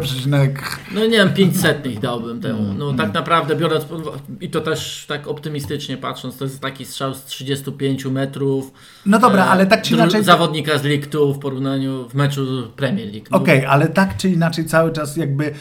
[0.94, 2.60] no nie wiem, 500 dałbym temu.
[2.64, 3.86] Mm, No tak naprawdę biorąc,
[4.42, 8.72] i to też tak optymistycznie patrząc, to jest taki strzał z 35 metrów.
[9.06, 12.68] No dobra, e, ale tak czy inaczej- Zawodnika z League Two w porównaniu w meczu
[12.76, 13.26] Premier League.
[13.32, 15.54] No, Okej, ale tak czy inaczej cały czas jakby y,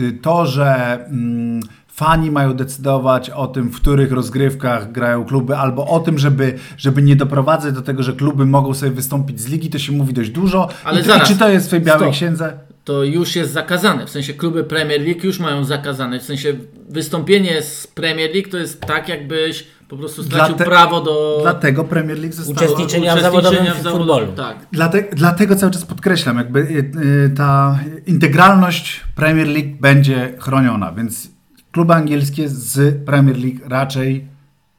[0.00, 1.60] y, to, że mm,
[1.98, 7.02] fani mają decydować o tym, w których rozgrywkach grają kluby, albo o tym, żeby, żeby
[7.02, 10.30] nie doprowadzać do tego, że kluby mogą sobie wystąpić z ligi, to się mówi dość
[10.30, 10.68] dużo.
[10.84, 12.14] Ale I, zaraz, I czy to jest w tej białej stop.
[12.14, 12.58] księdze?
[12.84, 14.06] to już jest zakazane.
[14.06, 16.20] W sensie kluby Premier League już mają zakazane.
[16.20, 16.54] W sensie
[16.88, 21.84] wystąpienie z Premier League to jest tak, jakbyś po prostu stracił Dlate- prawo do Dlatego
[21.84, 22.56] Premier League została...
[22.56, 24.32] Uczestniczenia w zawodowym w futbolu.
[24.32, 24.56] Tak.
[24.72, 26.90] Dlate, dlatego cały czas podkreślam, jakby y,
[27.26, 31.37] y, ta integralność Premier League będzie chroniona, więc
[31.78, 34.28] kluby angielskie z Premier League raczej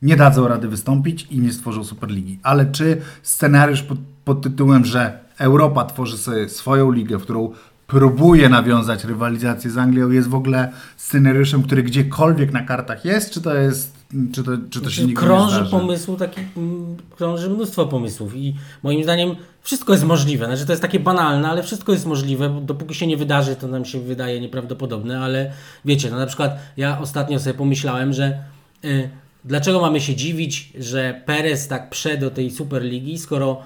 [0.01, 2.39] nie dadzą rady wystąpić i nie stworzą Superligi.
[2.43, 7.51] Ale czy scenariusz pod, pod tytułem, że Europa tworzy sobie swoją ligę, w którą
[7.87, 13.41] próbuje nawiązać rywalizację z Anglią, jest w ogóle scenariuszem, który gdziekolwiek na kartach jest, czy
[13.41, 13.98] to jest,
[14.33, 15.71] czy to, czy to się nigdy nie krąży zdarzy?
[15.71, 20.45] pomysłu, taki, mm, krąży mnóstwo pomysłów i moim zdaniem wszystko jest możliwe.
[20.45, 23.67] Znaczy to jest takie banalne, ale wszystko jest możliwe, bo dopóki się nie wydarzy, to
[23.67, 25.51] nam się wydaje nieprawdopodobne, ale
[25.85, 28.43] wiecie, no na przykład ja ostatnio sobie pomyślałem, że
[28.85, 29.09] y,
[29.45, 33.61] dlaczego mamy się dziwić, że Perez tak prze do tej Superligi, skoro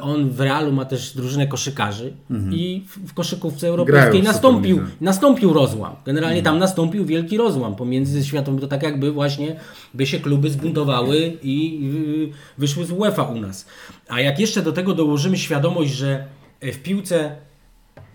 [0.00, 2.12] on w Realu ma też drużynę koszykarzy
[2.50, 5.96] i w, koszykówce europejskiej nastąpił, nastąpił rozłam.
[6.04, 8.60] Generalnie tam nastąpił wielki rozłam pomiędzy światami.
[8.60, 9.56] To tak jakby właśnie
[9.94, 11.80] by się kluby zbuntowały i
[12.58, 13.66] wyszły z UEFA u nas.
[14.08, 16.26] A jak jeszcze do tego dołożymy świadomość, że
[16.62, 17.36] w piłce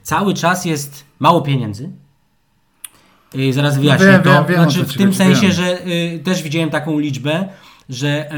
[0.07, 1.89] cały czas jest mało pieniędzy,
[3.33, 4.29] yy, zaraz wyjaśnię wiem, to.
[4.29, 5.51] wiem, wiem, znaczy w tym sensie, wiem.
[5.51, 7.47] że yy, też widziałem taką liczbę,
[7.89, 8.29] że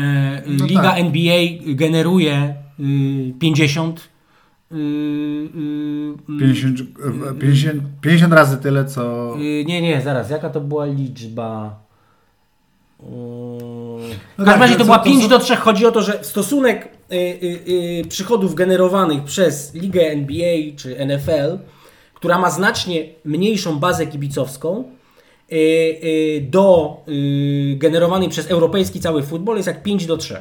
[0.45, 0.99] yy, No Liga tak.
[0.99, 2.55] NBA generuje
[3.39, 4.09] 50
[4.71, 4.79] yy,
[6.29, 9.35] yy, 50, e, 50, 50 razy tyle, co...
[9.37, 11.79] Yy, nie, nie, zaraz, jaka to była liczba?
[14.37, 15.55] W każdym razie to co- była to 5 są- do 3.
[15.55, 21.57] Chodzi o to, że stosunek y, y, y, przychodów generowanych przez ligę NBA czy NFL,
[22.13, 24.83] która ma znacznie mniejszą bazę kibicowską,
[25.51, 30.35] y, y, do y, generowanej przez europejski cały futbol jest jak 5 do 3.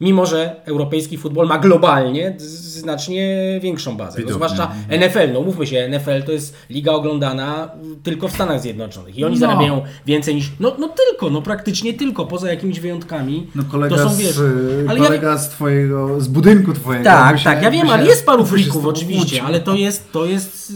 [0.00, 2.44] Mimo, że europejski futbol ma globalnie z-
[2.78, 4.20] znacznie większą bazę.
[4.26, 7.70] No, zwłaszcza NFL, no mówmy się, NFL to jest liga oglądana
[8.02, 9.40] tylko w Stanach Zjednoczonych i oni No.
[9.40, 10.50] zarabiają więcej niż.
[10.60, 13.46] No, no tylko, no praktycznie tylko, poza jakimiś wyjątkami.
[13.54, 17.04] No kolega, to są, z, wiesz, y, ale ja, kolega z twojego, z budynku twojego.
[17.04, 20.72] tak, tak, ja wiem, ale jest paru z frików oczywiście, ale to jest, to jest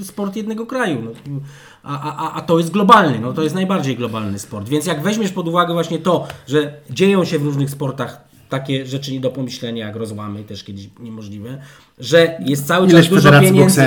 [0.00, 1.02] y, sport jednego kraju.
[1.04, 1.40] No.
[1.82, 4.68] A, a, a- a to jest globalny, no to jest najbardziej globalny sport.
[4.68, 9.12] Więc jak weźmiesz pod uwagę właśnie to, że dzieją się w różnych sportach takie rzeczy
[9.12, 11.58] nie do pomyślenia, jak rozłamy, też kiedyś niemożliwe,
[11.98, 13.80] że jest cały Ileś czas dużo pieniędzy.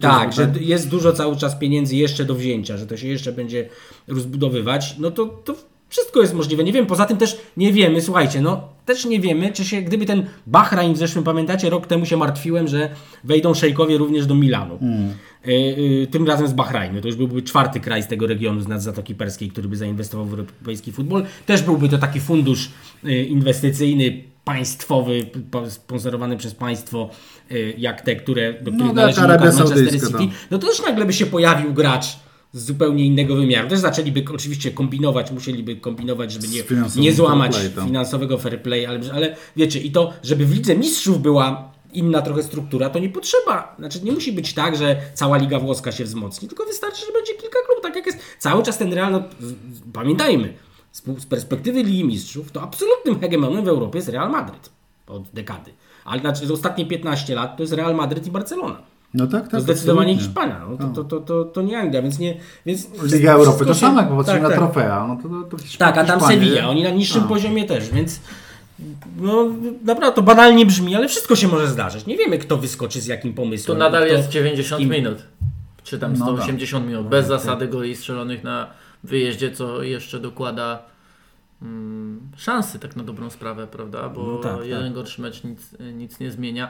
[0.00, 0.62] Tak, że tak?
[0.62, 3.68] jest dużo cały czas pieniędzy jeszcze do wzięcia, że to się jeszcze będzie
[4.08, 5.56] rozbudowywać, no to, to
[5.88, 6.64] wszystko jest możliwe.
[6.64, 10.06] Nie wiem, poza tym też nie wiemy, słuchajcie, no też nie wiemy, czy się, gdyby
[10.06, 12.90] ten Bahrain w zeszłym, pamiętacie, rok temu się martwiłem, że
[13.24, 14.78] wejdą szejkowie również do Milanu.
[15.48, 17.00] Y, y, tym razem z Bahrajnu.
[17.00, 20.26] To już byłby czwarty kraj z tego regionu, z nad Zatoki Perskiej, który by zainwestował
[20.26, 21.24] w europejski futbol.
[21.46, 22.70] Też byłby to taki fundusz
[23.04, 25.26] y, inwestycyjny, państwowy,
[25.68, 27.10] sponsorowany przez państwo,
[27.78, 30.12] jak te, które, do których tak, należy Arabia Manchester City.
[30.12, 30.18] to.
[30.50, 32.18] No to też nagle by się pojawił gracz
[32.56, 33.68] z zupełnie innego wymiaru.
[33.68, 36.62] Też zaczęliby oczywiście kombinować, musieliby kombinować, żeby nie,
[36.96, 37.84] nie złamać fair play, to.
[37.84, 42.42] finansowego fair play, ale, ale wiecie, i to, żeby w Lidze Mistrzów była inna trochę
[42.42, 46.48] struktura, to nie potrzeba, znaczy nie musi być tak, że cała Liga Włoska się wzmocni,
[46.48, 49.22] tylko wystarczy, że będzie kilka klubów, tak jak jest cały czas ten Real, no,
[49.92, 50.54] pamiętajmy,
[50.92, 54.70] z, perspektywy Ligi Mistrzów, to absolutnym hegemonem w Europie jest Real Madryt
[55.06, 55.70] od dekady.
[56.04, 58.82] Ale znaczy, ostatnie 15 lat to jest Real Madryt i Barcelona.
[59.16, 59.50] No tak, tak.
[59.50, 60.42] To zdecydowanie absolutnie.
[60.44, 62.36] Hiszpania, no, to, to, to, to, to nie Anglia, więc nie...
[62.66, 64.58] Więc Liga Europy to samo, jak popatrzymy tak, na tak.
[64.58, 65.06] trofea.
[65.08, 67.28] No to, to, to Hiszpania, Tak, a tam Hiszpanie- Sevilla, oni na niższym A.
[67.28, 68.20] poziomie też, więc
[69.20, 69.46] no
[69.84, 72.06] naprawdę to banalnie brzmi, ale wszystko się może zdarzyć.
[72.06, 73.78] Nie wiemy, kto wyskoczy z jakim Tu pomysłem.
[73.78, 74.12] nadal kto...
[74.12, 75.18] jest 90 im- minut.
[75.84, 77.06] Czy tam No 180 minut.
[77.08, 78.66] Bez zasady goli strzelonych na
[79.04, 80.82] wyjeździe, co jeszcze dokłada
[81.62, 84.08] mm, szansy tak na dobrą sprawę, prawda?
[84.08, 84.92] Bo No tak, jeden tak.
[84.92, 85.60] gorszy mecz nic,
[85.94, 86.68] nic nie zmienia.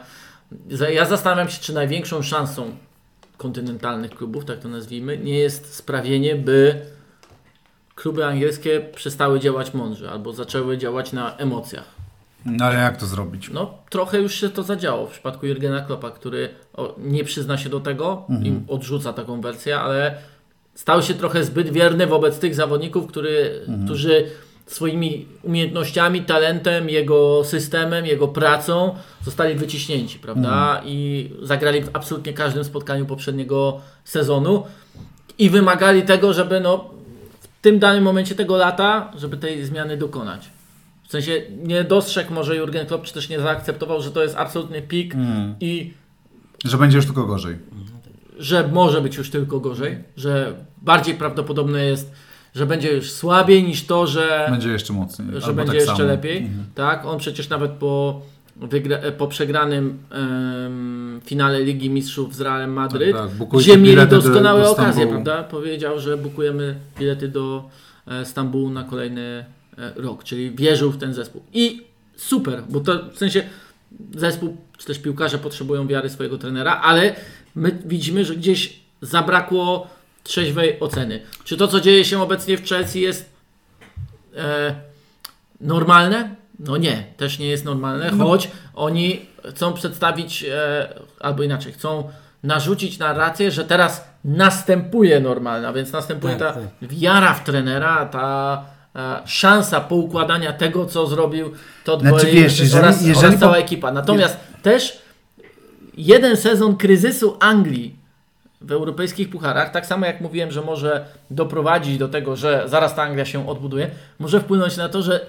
[0.92, 2.76] Ja zastanawiam się, czy największą szansą
[3.36, 6.80] kontynentalnych klubów, tak to nazwijmy, nie jest sprawienie, by
[7.94, 11.84] kluby angielskie przestały działać mądrze albo zaczęły działać na emocjach.
[12.46, 13.50] No ale jak to zrobić?
[13.50, 16.48] No, trochę już się to zadziało w przypadku Jurgena Kloppa, który
[16.98, 20.14] nie przyzna się do tego i odrzuca taką wersję, ale
[20.74, 24.30] stał się trochę zbyt wierny wobec tych zawodników, który, którzy
[24.66, 28.94] swoimi umiejętnościami, talentem, jego systemem, jego pracą
[29.24, 30.82] zostali wyciśnięci, prawda?
[30.84, 34.64] I zagrali w absolutnie każdym spotkaniu poprzedniego sezonu
[35.38, 36.90] i wymagali tego, żeby no,
[37.40, 40.50] w tym danym momencie tego lata, żeby tej zmiany dokonać.
[41.08, 44.82] W sensie nie dostrzegł może Jurgen Klopp, czy też nie zaakceptował, że to jest absolutny
[44.82, 45.14] pik
[45.60, 45.94] i
[46.64, 47.56] Że będzie już tylko gorzej.
[48.38, 52.12] że może być już tylko gorzej, że bardziej prawdopodobne jest,
[52.56, 55.28] że będzie już słabiej niż to, że, Będzie jeszcze mocniej.
[55.40, 56.08] że będzie tak jeszcze samo.
[56.08, 56.50] lepiej.
[56.74, 58.20] Tak, on przecież nawet po,
[59.18, 64.22] po przegranym em, finale Ligi Mistrzów z Realem Madryt, Tak, tak, gdzie mieli bilety do-
[64.22, 65.42] doskonałe do okazje, prawda?
[65.42, 67.70] Powiedział, że bukujemy bilety do
[68.06, 69.44] e, Stambułu na kolejny
[69.78, 71.42] e, rok, czyli wierzył w ten zespół.
[71.52, 71.82] I
[72.16, 73.42] super, bo to w sensie
[74.14, 77.14] zespół, czy też piłkarze potrzebują wiary swojego trenera, ale
[77.54, 79.86] my widzimy, że gdzieś zabrakło
[80.26, 81.20] trzeźwej oceny.
[81.44, 83.30] Czy to, co dzieje się obecnie w Chelsea jest
[84.36, 84.74] e,
[85.60, 86.34] normalne?
[86.58, 88.24] No nie, też nie jest normalne, No.
[88.26, 90.88] choć oni chcą przedstawić, e,
[91.20, 92.10] albo inaczej, chcą
[92.42, 96.90] narzucić narrację, że teraz następuje normalna, więc następuje Tak, ta tak.
[96.90, 98.64] wiara w trenera, ta
[98.96, 101.52] e, szansa poukładania tego, co zrobił
[101.84, 103.92] Todd Znaczy, Boehly wiesz, jeżeli- oraz, jeżeli oraz cała po- ekipa.
[103.92, 104.98] Natomiast też
[105.96, 107.96] jeden sezon kryzysu Anglii
[108.66, 113.02] w europejskich pucharach, tak samo jak mówiłem, że może doprowadzić do tego, że zaraz ta
[113.02, 115.26] Anglia się odbuduje, może wpłynąć na to, że e,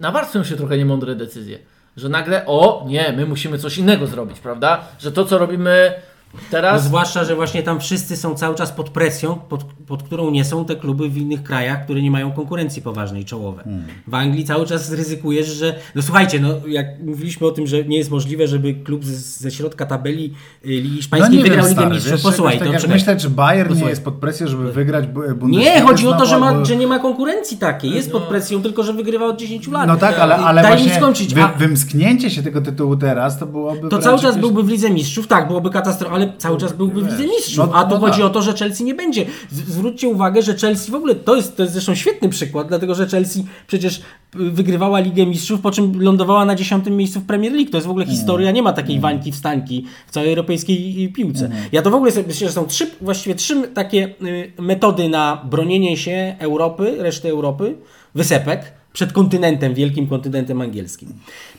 [0.00, 1.58] nawarstwią się trochę niemądre decyzje.
[1.96, 4.84] Że nagle, o nie, my musimy coś innego zrobić, prawda?
[4.98, 5.94] Że to, co robimy
[6.34, 10.30] No, teraz, zwłaszcza, że właśnie tam wszyscy są cały czas pod presją, pod, pod którą
[10.30, 13.64] nie są te kluby w innych krajach, które nie mają konkurencji poważnej, czołowej.
[13.64, 13.84] Hmm.
[14.06, 15.74] W Anglii cały czas ryzykujesz, że...
[15.94, 19.50] No słuchajcie, no jak mówiliśmy o tym, że nie jest możliwe, żeby klub ze, ze
[19.50, 22.22] środka tabeli y, Ligi No Hiszpańskiej nie wygrał Ligę Mistrzów.
[22.22, 23.90] Posłuchaj, jakoś to tak jak myśleć, że Bayern nie Posłuchaj.
[23.90, 25.74] jest pod presją, żeby wygrać Bu- Bundesligę.
[25.74, 27.90] Nie, chodzi o to, że, ma, że nie ma konkurencji takiej.
[27.94, 29.86] Jest pod presją, tylko że wygrywa od 10 lat.
[29.86, 31.34] No tak, ale, ale daj właśnie skończyć.
[31.34, 35.26] wy, wymsknięcie się tego tytułu teraz to byłoby To cały czas byłby w Lidze Mistrzów,
[35.26, 37.56] tak, byłoby katastrofalne, ale cały czas byłby w Lidze Mistrzów.
[37.56, 38.26] no- A tu no chodzi tak.
[38.26, 39.26] o to, że Chelsea nie będzie.
[39.50, 43.06] Zwróćcie uwagę, że Chelsea w ogóle, to jest, to jest zresztą świetny przykład, dlatego że
[43.06, 44.02] Chelsea przecież y,
[44.32, 47.70] wygrywała Ligę Mistrzów, po czym lądowała na dziesiątym miejscu w Premier League.
[47.70, 51.50] To jest w ogóle historia, nie ma takiej wańki wstańki w całej europejskiej y, piłce.
[51.72, 55.96] Ja to w ogóle myślę, że są trzy, właściwie trzy takie y, metody na bronienie
[55.96, 57.74] się Europy, reszty Europy,
[58.14, 61.08] wysepek przed kontynentem, wielkim kontynentem angielskim.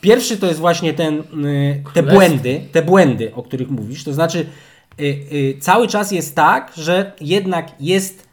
[0.02, 4.46] Pierwszy to jest właśnie ten, y, te błędy, te błędy, o których mówisz, to znaczy
[5.00, 8.28] y, y, cały czas jest tak, że jednak jest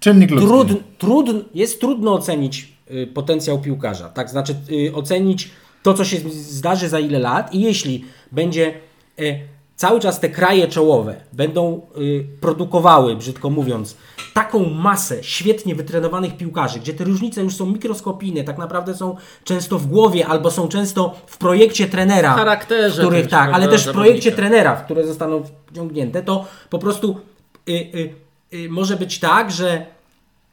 [0.00, 0.46] Czynnik ludzki.
[0.48, 4.54] trudn, trudn, jest trudno ocenić y, potencjał piłkarza, tak znaczy
[4.88, 5.50] y, ocenić
[5.82, 8.74] to, co się zdarzy za ile lat i jeśli będzie
[9.20, 9.40] y,
[9.76, 13.96] cały czas te kraje czołowe będą y, produkowały, brzydko mówiąc,
[14.34, 19.78] taką masę świetnie wytrenowanych piłkarzy, gdzie te różnice już są mikroskopijne, tak naprawdę są często
[19.78, 23.86] w głowie albo są często w projekcie trenera, W charakterze których, też, tak, ale też
[23.88, 27.20] w projekcie trenera, w które zostaną wciągnięte, to po prostu
[27.68, 28.14] y, y,
[28.54, 29.86] y, może być tak, że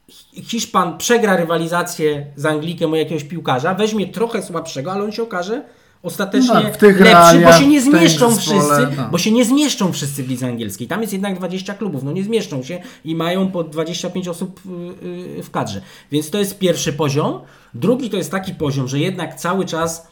[0.10, 5.24] Hi- Hiszpan przegra rywalizację z Anglikiem o jakiegoś piłkarza, weźmie trochę słabszego, ale on się
[5.24, 5.64] okaże
[6.04, 9.12] ostatecznie No tak, w tych lepszy, bo realiach, się nie zmieszczą zespole, wszyscy, tak.
[9.12, 10.88] bo się nie zmieszczą wszyscy w lidze angielskiej.
[10.88, 15.40] Tam jest jednak 20 klubów, no nie zmieszczą się i mają po 25 osób y,
[15.40, 15.82] y, w kadrze.
[16.12, 17.40] Więc to jest pierwszy poziom.
[17.74, 20.08] Drugi to jest taki poziom, że jednak cały czas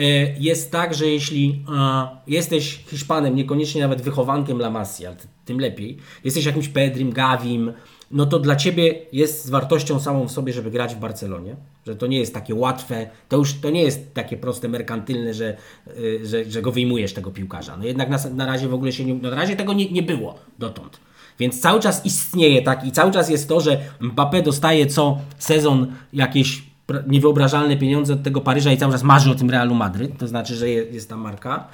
[0.00, 5.14] y, jest tak, że jeśli e, jesteś Hiszpanem, niekoniecznie nawet wychowankiem La Masia,
[5.44, 7.72] tym lepiej, jesteś jakimś Pedrim, Gavim,
[8.10, 11.96] no to dla Ciebie jest z wartością samą w sobie, żeby grać w Barcelonie, że
[11.96, 15.56] to nie jest takie łatwe, to już to nie jest takie proste, merkantylne, że,
[15.98, 17.76] y, że, że go wyjmujesz tego piłkarza.
[17.76, 20.02] No jednak na, na razie w ogóle się nie, no na razie tego nie, nie
[20.02, 21.00] było dotąd.
[21.38, 25.92] Więc cały czas istnieje tak i cały czas jest to, że Mbappé dostaje co sezon
[26.12, 26.62] jakieś
[27.06, 30.54] niewyobrażalne pieniądze od tego Paryża i cały czas marzy o tym Realu Madryt, to znaczy,
[30.54, 31.68] że je, jest ta marka.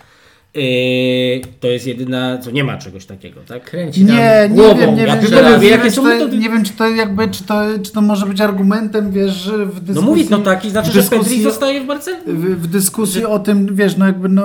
[0.54, 3.64] Yy, to jest jedyna, co nie ma czegoś takiego, tak?
[3.64, 5.32] Kręci tam Nie, nie głową, wiem, nie jak wiem,
[5.62, 6.38] Jakie wiem, czy są to, metody?
[6.38, 9.80] nie wiem, czy to jakby, czy to, czy to może być argumentem, wiesz, że w
[9.80, 9.94] dyskusji...
[9.94, 12.22] No mówić, no taki, znaczy, w że Pedri zostaje w Barcelonie.
[12.26, 14.42] w, w dyskusji o tym, wiesz, no jakby, no,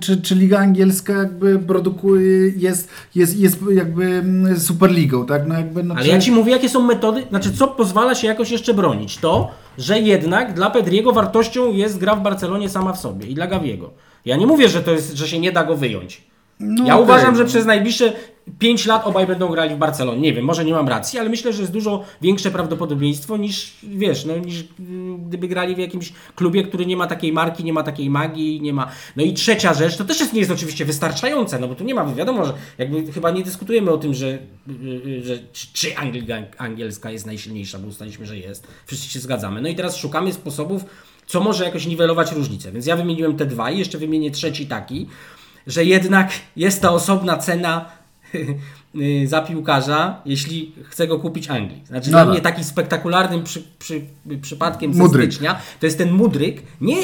[0.00, 5.46] czy, czy Liga Angielska jakby produkuje, jest, jest, jest jakby mm, Superligą, tak?
[5.48, 8.26] No jakby, no, Ale czy- ja Ci mówię, jakie są metody, znaczy co pozwala się
[8.26, 9.16] jakoś jeszcze bronić.
[9.18, 13.46] To, że jednak dla Pedriego wartością jest gra w Barcelonie sama w sobie i dla
[13.46, 13.90] Gaviego.
[14.24, 16.22] Ja nie mówię, że to jest, że się nie da go wyjąć.
[16.62, 17.48] No ja okej, uważam, że no.
[17.48, 18.12] przez najbliższe
[18.58, 20.20] 5 lat obaj będą grali w Barcelonie.
[20.20, 24.24] Nie wiem, może nie mam racji, ale myślę, że jest dużo większe prawdopodobieństwo niż, wiesz,
[24.24, 27.82] no, niż mm, gdyby grali w jakimś klubie, który nie ma takiej marki, nie ma
[27.82, 28.90] takiej magii, nie ma...
[29.16, 31.94] No i trzecia rzecz, to też jest, nie jest oczywiście wystarczające, no bo tu nie
[31.94, 34.38] ma, wiadomo, że jakby chyba nie dyskutujemy o tym, że, y,
[35.06, 38.66] y, że czy, Anglika angielska jest najsilniejsza, bo ustaliliśmy, że jest.
[38.86, 39.60] Wszyscy się zgadzamy.
[39.60, 40.84] No i teraz szukamy sposobów,
[41.26, 42.72] co może jakoś niwelować różnice.
[42.72, 45.06] Więc ja wymieniłem te dwa i jeszcze wymienię trzeci taki,
[45.66, 47.84] że jednak jest ta osobna cena
[48.96, 51.82] y, za piłkarza, jeśli chce go kupić Anglii.
[51.86, 52.30] Znaczy No dla tak.
[52.32, 54.00] mnie takim spektakularnym przy, przy,
[54.42, 56.96] przypadkiem ze stycznia to jest ten Mudryk, nie,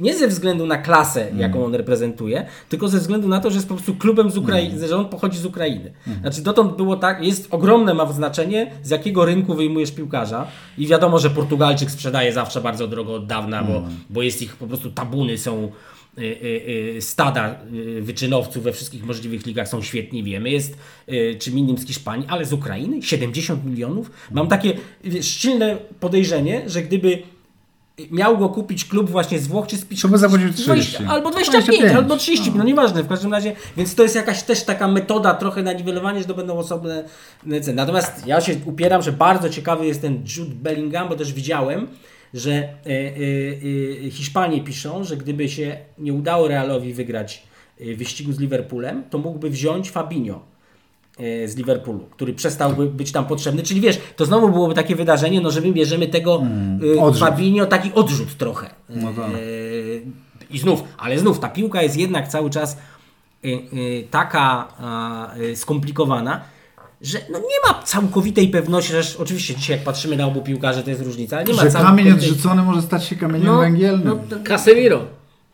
[0.00, 1.40] nie ze względu na klasę, Mm.
[1.40, 4.74] jaką on reprezentuje, tylko ze względu na to, że jest po prostu klubem z Ukrainy,
[4.76, 4.88] Mm.
[4.88, 5.92] że on pochodzi z Ukrainy.
[6.20, 10.46] Znaczy dotąd było tak, jest ogromne ma znaczenie, z jakiego rynku wyjmujesz piłkarza
[10.78, 13.90] i wiadomo, że Portugalczyk sprzedaje zawsze bardzo drogo od dawna, bo, Mm.
[14.10, 15.70] bo jest ich po prostu tabuny, są
[17.00, 20.50] stada y, wyczynowców we wszystkich możliwych ligach są świetni, wiemy.
[20.50, 20.76] Jest
[21.08, 24.10] y, czym innym z Hiszpanii, ale z Ukrainy 70 milionów.
[24.30, 24.72] Mam takie
[25.20, 27.22] silne podejrzenie, że gdyby
[28.10, 30.96] miał go kupić klub właśnie z Włoch czy z Pisz- To by zapłacił 30.
[31.08, 31.96] albo 25, 25.
[31.96, 35.62] albo 30, no nieważne, w każdym razie, więc to jest jakaś też taka metoda trochę
[35.62, 37.04] na niwelowanie, że to będą osobne
[37.62, 37.74] ceny.
[37.74, 41.86] Natomiast ja się upieram, że bardzo ciekawy jest ten Jude Bellingham, bo też widziałem,
[42.34, 47.42] że e, e, e, Hiszpanie piszą, że gdyby się nie udało Realowi wygrać
[47.96, 50.40] wyścigu z Liverpoolem, to mógłby wziąć Fabinho
[51.46, 53.62] z Liverpoolu, który przestałby być tam potrzebny.
[53.62, 56.42] Czyli wiesz, to znowu byłoby takie wydarzenie, no że my bierzemy tego
[56.96, 57.28] e, odrzut.
[57.28, 58.70] Fabinho, taki odrzut trochę.
[58.88, 59.30] No tak.
[60.50, 62.78] I znów, ale znów ta piłka jest jednak cały czas
[64.10, 64.68] taka
[65.54, 66.40] skomplikowana,
[67.02, 70.90] że no nie ma całkowitej pewności, że oczywiście dzisiaj jak patrzymy na obu piłkarzy to
[70.90, 72.12] jest różnica, ale nie ma Że kamień całkowitej...
[72.12, 74.04] odrzucony może stać się kamieniem No, węgielnym.
[74.30, 75.00] no, to- Casemiro.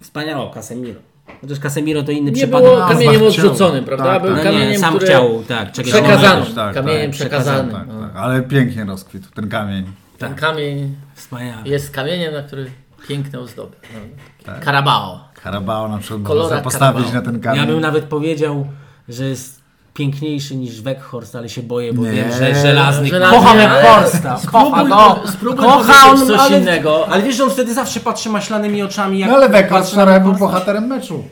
[0.03, 1.01] Wspaniało, Casemiro.
[1.41, 2.69] Chociaż Casemiro to inny Nie przypadek.
[2.71, 4.05] było No, kamieniem odrzuconym, prawda?
[4.05, 4.45] Tak, Był tak.
[4.45, 5.07] No nie, kamieniem, sam który...
[5.07, 6.47] chciał, tak, czekaj, Przekazany.
[6.55, 7.75] Tak, kamieniem tak, przekazanym.
[7.75, 8.01] Tak, no.
[8.01, 8.17] tak.
[8.17, 9.85] Ale pięknie rozkwitł ten kamień.
[10.19, 11.69] Ten kamień Wspaniale.
[11.69, 12.71] jest kamieniem, na który
[13.09, 13.77] piękne ozdoby.
[13.95, 14.01] No.
[14.45, 14.61] Tak.
[14.65, 15.21] Karabao.
[15.43, 17.25] Carabao na przykład można postawić Carabao.
[17.25, 17.61] na ten kamień.
[17.61, 18.67] Ja bym nawet powiedział,
[19.09, 19.64] że jest
[19.95, 22.13] piękniejszy niż Weghorst, ale się boję, bo Nie.
[22.13, 23.07] wiem, że żelazny.
[23.09, 24.41] Żelazny, Kocha Weghorsta.
[24.53, 25.29] Kocha spróbuj- go.
[25.31, 27.09] spróbuj Kocha on, coś ale, No innego.
[27.09, 29.19] Ale wiesz, że on wtedy zawsze patrzy maślanymi oczami.
[29.19, 31.25] Jak No ale Weghorst wczoraj był bohaterem meczu.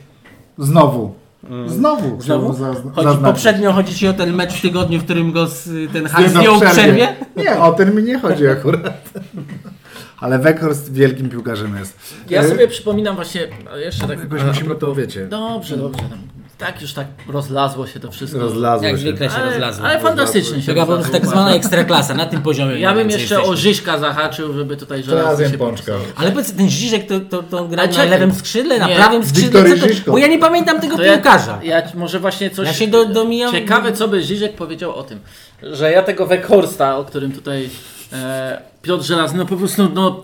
[0.57, 1.13] Znowu.
[1.67, 2.21] Znowu.
[2.21, 2.53] Znowu?
[2.53, 6.03] zazn- Chodzi, poprzednio chodzi ci o ten mecz w tygodniu, w którym go z, ten
[6.03, 7.07] Nie, hak no, zdjął w przerwie?
[7.35, 9.09] Nie, o ten mi nie chodzi akurat.
[10.19, 11.99] Ale Weghorst wielkim piłkarzem jest.
[12.29, 14.19] Ja E, sobie przypominam właśnie, jeszcze tak...
[14.19, 16.03] Jakoś musimy to, wiecie, Dobrze, dobrze.
[16.57, 18.39] Tak już tak rozlazło się to wszystko.
[18.39, 19.01] rozlazło Jak się.
[19.01, 19.85] zwykle się Ale, rozlazło.
[19.85, 21.19] ale fantastycznie się Taka po prostu rozlazło.
[21.19, 22.79] tak zwana ekstraklasa, na tym poziomie.
[22.79, 23.43] Ja bym jeszcze jesteśmy.
[23.53, 25.91] o Żyżka zahaczył, żeby tutaj żelazny Razem się pączka.
[26.15, 28.95] Ale powiedz, ten Żyżek to, to, to Ale na lewym skrzydle, na Nie.
[28.95, 29.63] prawym skrzydle?
[30.05, 31.59] To, bo ja nie pamiętam tego To ja, piłkarza.
[31.63, 32.67] ja może właśnie coś...
[32.67, 35.19] Ja się do- domijam- Ciekawe, co by Żyżek powiedział o tym,
[35.63, 37.69] że ja tego Weghorsta, o którym tutaj
[38.13, 40.23] e, Piotr Żelazny, no po prostu no,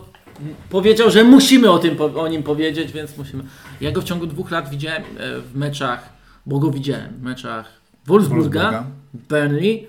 [0.70, 3.42] powiedział, że musimy o tym o nim powiedzieć, więc musimy.
[3.80, 5.06] Ja go w ciągu dwóch lat widziałem e,
[5.40, 8.86] w meczach, bo go widziałem w meczach Wolfsburga, Wolfsburga.
[9.28, 9.88] Burnley,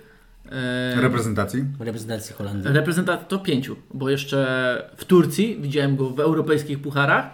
[0.51, 1.65] e, Reprezentacji.
[1.79, 2.73] Reprezentacji Holandii.
[2.73, 7.25] reprezentant to pięciu, bo jeszcze w Turcji widziałem go w europejskich pucharach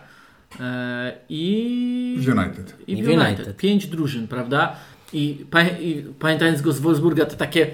[0.59, 2.75] e, i W United.
[2.87, 3.27] i w I w United.
[3.27, 3.57] United.
[3.57, 4.75] Pięć drużyn, prawda?
[5.13, 7.67] I, pa, I pamiętając go z Wolfsburga, to takie.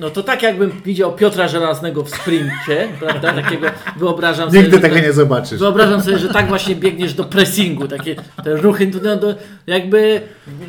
[0.00, 3.32] No to tak jakbym widział Piotra Żelaznego w sprincie, prawda?
[3.32, 4.62] Takiego wyobrażam sobie.
[4.62, 5.58] Nigdy tego tak- nie zobaczysz.
[5.58, 9.34] Wyobrażam sobie, że tak właśnie biegniesz do pressingu, takie te ruchy, no, no,
[9.66, 10.20] jakby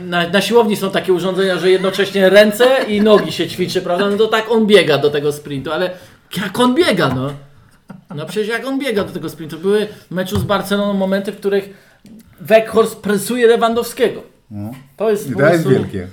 [0.06, 4.10] na, na siłowni są takie urządzenia, że jednocześnie ręce i nogi się ćwiczy, prawda?
[4.10, 5.92] No to tak on biega do tego sprintu, ale
[6.38, 7.34] jak on biega, no?
[8.16, 9.60] No przecież jak on biega do tego sprintu.
[9.60, 11.70] Były w meczu z Barceloną momenty, w których
[12.42, 14.24] Weghorst presuje Lewandowskiego.
[14.52, 14.72] No.
[14.98, 16.08] To jest I to jest wielkie.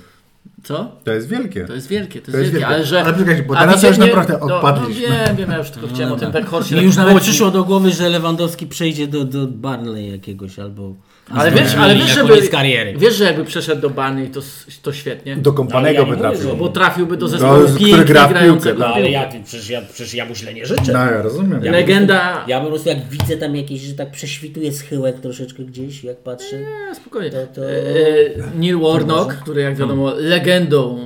[0.63, 0.91] Co?
[1.03, 1.65] To jest wielkie.
[1.65, 2.75] To jest wielkie, to jest, To jest wielkie, wielkie.
[2.75, 3.01] ale że...
[3.03, 5.07] Ale poczekajcie, bo teraz już naprawdę no, odpadliśmy.
[5.09, 7.51] No wiem, wiem, ja już tylko chciałem o tym Weghorstie Mi tak już nawet przyszło
[7.51, 10.95] do głowy, że Lewandowski przejdzie do, do Barnley jakiegoś albo...
[11.35, 12.33] Ale wiesz, ale wiesz, żeby,
[12.97, 14.39] wiesz, że jakby przeszedł do Barney, to,
[14.81, 15.35] to świetnie.
[15.35, 16.55] Do kompanego Ale ja by trafił.
[16.55, 18.79] Bo trafiłby do No, zespołu który pięknie gra w piłkę, grającego.
[18.79, 20.93] no, ale ja, przecież, ja, przecież ja mu źle nie życzę.
[20.93, 21.63] No ja rozumiem.
[21.65, 22.45] Ja Legenda...
[22.47, 26.59] Ja po prostu jak widzę tam jakieś, że tak prześwituje schyłek troszeczkę gdzieś, jak patrzę.
[26.59, 27.29] Nie, spokojnie.
[27.31, 27.75] To- to- E,
[28.55, 31.05] Neil Warnock, który jak wiadomo legendą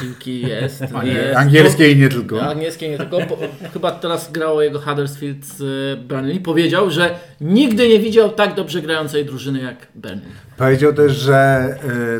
[0.00, 0.80] piłki jest.
[1.04, 2.36] jest Angielskiej i nie tylko.
[2.36, 3.18] No, angielskiej nie tylko.
[3.18, 3.36] Po,
[3.72, 6.40] chyba teraz grało jego Huddersfield z e, Burnley.
[6.40, 10.32] Powiedział, że nigdy nie widział tak dobrze grającej drużyny jak Burnley.
[10.56, 11.68] Powiedział też, że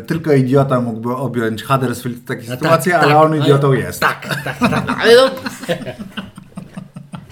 [0.02, 3.68] y, tylko idiota mógłby objąć Huddersfield w takiej No sytuacji, tak, ale tak, on idiotą
[3.68, 4.00] ale- jest.
[4.00, 4.96] Tak, tak, tak.
[5.00, 5.30] Ale no,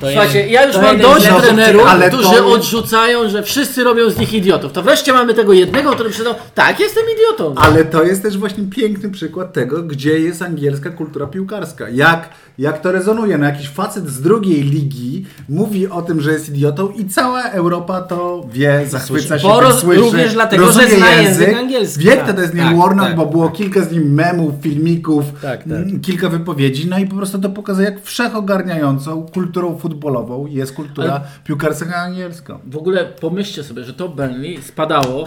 [0.00, 3.84] To słuchajcie, ja już to mam dość z- trenerów, ale którzy to- odrzucają, że wszyscy
[3.84, 4.72] robią z nich idiotów.
[4.72, 6.34] To wreszcie mamy tego jednego, który przydał.
[6.54, 7.54] Tak, jestem idiotą.
[7.62, 11.88] Ale to jest też właśnie piękny przykład tego, gdzie jest angielska kultura piłkarska.
[11.88, 12.28] Jak,
[12.58, 13.38] jak to rezonuje.
[13.38, 18.00] No jakiś facet z drugiej ligi mówi o tym, że jest idiotą i cała Europa
[18.00, 22.04] to wie, zachwyca się, Bo roz- słyszy, również dlatego, rozumie że zna język angielski.
[22.04, 23.56] Wie, Tak, kto to jest tak, Neil Warnock, tak, bo było tak.
[23.56, 25.66] kilka z nim memów, filmików, Tak, tak.
[25.66, 31.20] mm, kilka wypowiedzi, no i po prostu to pokazuje, jak wszechogarniającą kulturą futbolową jest kultura
[31.44, 32.58] piłkarska angielska.
[32.66, 35.24] W ogóle pomyślcie sobie, że to Burnley spadało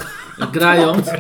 [0.54, 1.10] grając.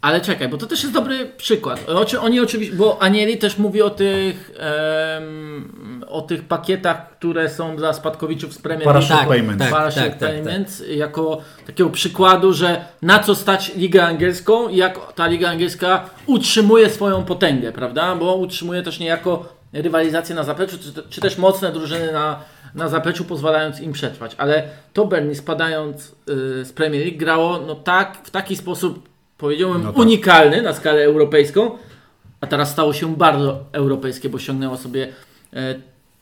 [0.00, 1.88] Ale czekaj, bo to też jest dobry przykład.
[1.88, 7.76] Oczy- Oni oczywiście, bo Anieli też mówi o tych, em, o tych pakietach, które są
[7.76, 8.98] dla spadkowiczów z Premier League.
[9.00, 9.58] Parachute Tak, payments.
[9.62, 14.76] tak, Parachute tak, tak, payments, jako takiego przykładu, że na co stać Ligę Angielską i
[14.76, 18.16] jak ta Liga Angielska utrzymuje swoją potęgę, prawda?
[18.16, 22.40] Bo utrzymuje też niejako rywalizację na zapleczu, czy, czy też mocne drużyny na,
[22.74, 24.34] na zapleczu, pozwalając im przetrwać.
[24.38, 24.62] Ale
[24.92, 29.08] to Burnley spadając y, z Premier League grało no tak, w taki sposób,
[29.38, 29.98] powiedziałbym, No tak.
[29.98, 31.70] unikalny na skalę europejską,
[32.40, 35.08] a teraz stało się bardzo europejskie, bo ściągnęło sobie
[35.54, 35.74] e,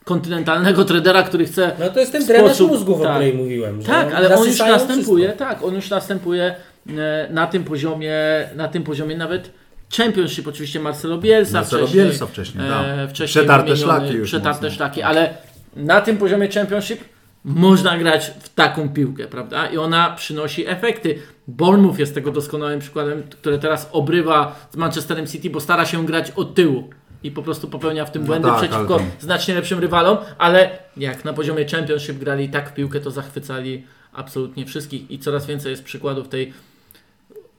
[0.05, 3.13] kontynentalnego tradera, który chce No to jest ten drenaż sposób- mózgów, o tak.
[3.13, 3.83] której mówiłem.
[3.83, 5.45] że Tak, ale on już następuje, wszystko.
[5.45, 6.55] tak, on już następuje
[6.89, 8.15] e, na tym poziomie,
[8.57, 9.51] na tym poziomie nawet
[9.97, 12.05] Championship, oczywiście Marcelo Bielsa Marcelo wcześniej.
[12.05, 12.86] Bielsa wcześniej, tak.
[12.86, 14.76] e, wcześniej Przetarte szlaki już Przetarte mocno.
[14.76, 15.34] szlaki, ale
[15.76, 17.01] na tym poziomie Championship
[17.45, 19.66] można grać w taką piłkę, prawda?
[19.66, 21.18] I ona przynosi efekty.
[21.49, 26.30] Bournemouth jest tego doskonałym przykładem, które teraz obrywa z Manchesterem City, bo stara się grać
[26.30, 26.91] od tyłu
[27.22, 30.70] i po prostu popełnia w tym No błędy tak, przeciwko ale znacznie lepszym rywalom, ale
[30.97, 35.70] jak na poziomie Championship grali tak w piłkę, to zachwycali absolutnie wszystkich i coraz więcej
[35.70, 36.53] jest przykładów tej,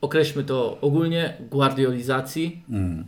[0.06, 3.04] określmy to ogólnie, guardiolizacji, Mm.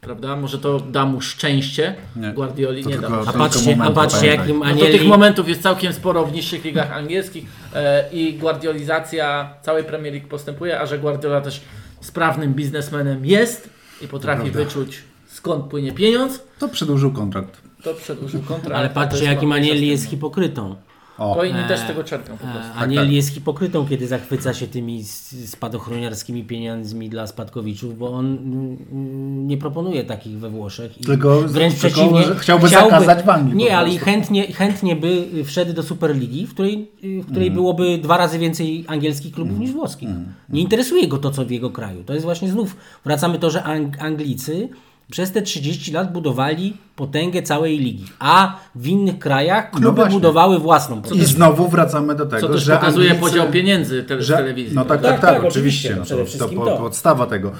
[0.00, 0.36] prawda?
[0.36, 2.32] Może to da mu szczęście, Nie.
[2.32, 5.08] Guardioli To nie da A patrzcie, a patrzcie jakim no to tych Anieli...
[5.08, 7.44] momentów jest całkiem sporo w niższych ligach angielskich
[7.74, 11.60] e, i guardiolizacja całej Premier League postępuje, a że Guardiola też
[12.00, 13.70] sprawnym biznesmenem jest
[14.02, 17.60] i potrafi wyczuć skąd płynie pieniądz, To przedłużył kontrakt.
[17.82, 18.76] to przedłużył kontrakt.
[18.78, 20.76] Ale patrzcie jakim Anieli jest hipokrytą.
[21.18, 21.34] O.
[21.34, 22.70] To inni też z tego czerpią po prostu.
[22.76, 25.04] A Aniel jest hipokrytą, kiedy zachwyca się tymi
[25.46, 31.00] spadochroniarskimi pieniędzmi dla spadkowiczów, bo on mm, nie proponuje takich we Włoszech.
[31.00, 32.22] I Tylko- wręcz tylko, przeciwnie.
[32.22, 34.04] że chciałby zakazać w Anglii Nie, ale i prostu.
[34.10, 39.34] chętnie, chętnie by wszedł do Superligi, w której, w której byłoby dwa razy więcej angielskich
[39.34, 40.08] klubów niż włoskich.
[40.08, 40.26] Mhm.
[40.48, 42.04] Nie interesuje go to, co w jego kraju.
[42.04, 44.68] To jest właśnie znów, wracamy to, że Ang- Anglicy
[45.10, 50.58] przez te 30 lat budowali potęgę całej ligi, a w innych krajach kluby No budowały
[50.58, 51.24] własną potęgę.
[51.24, 54.74] I znowu wracamy do tego, Co też że pokazuje Anglicy- podział pieniędzy te, Że, telewizji.
[54.74, 55.88] no tak, Tak, tak, tak, tak, oczywiście.
[56.02, 56.76] oczywiście, No to, to, to.
[56.76, 57.52] podstawa tego.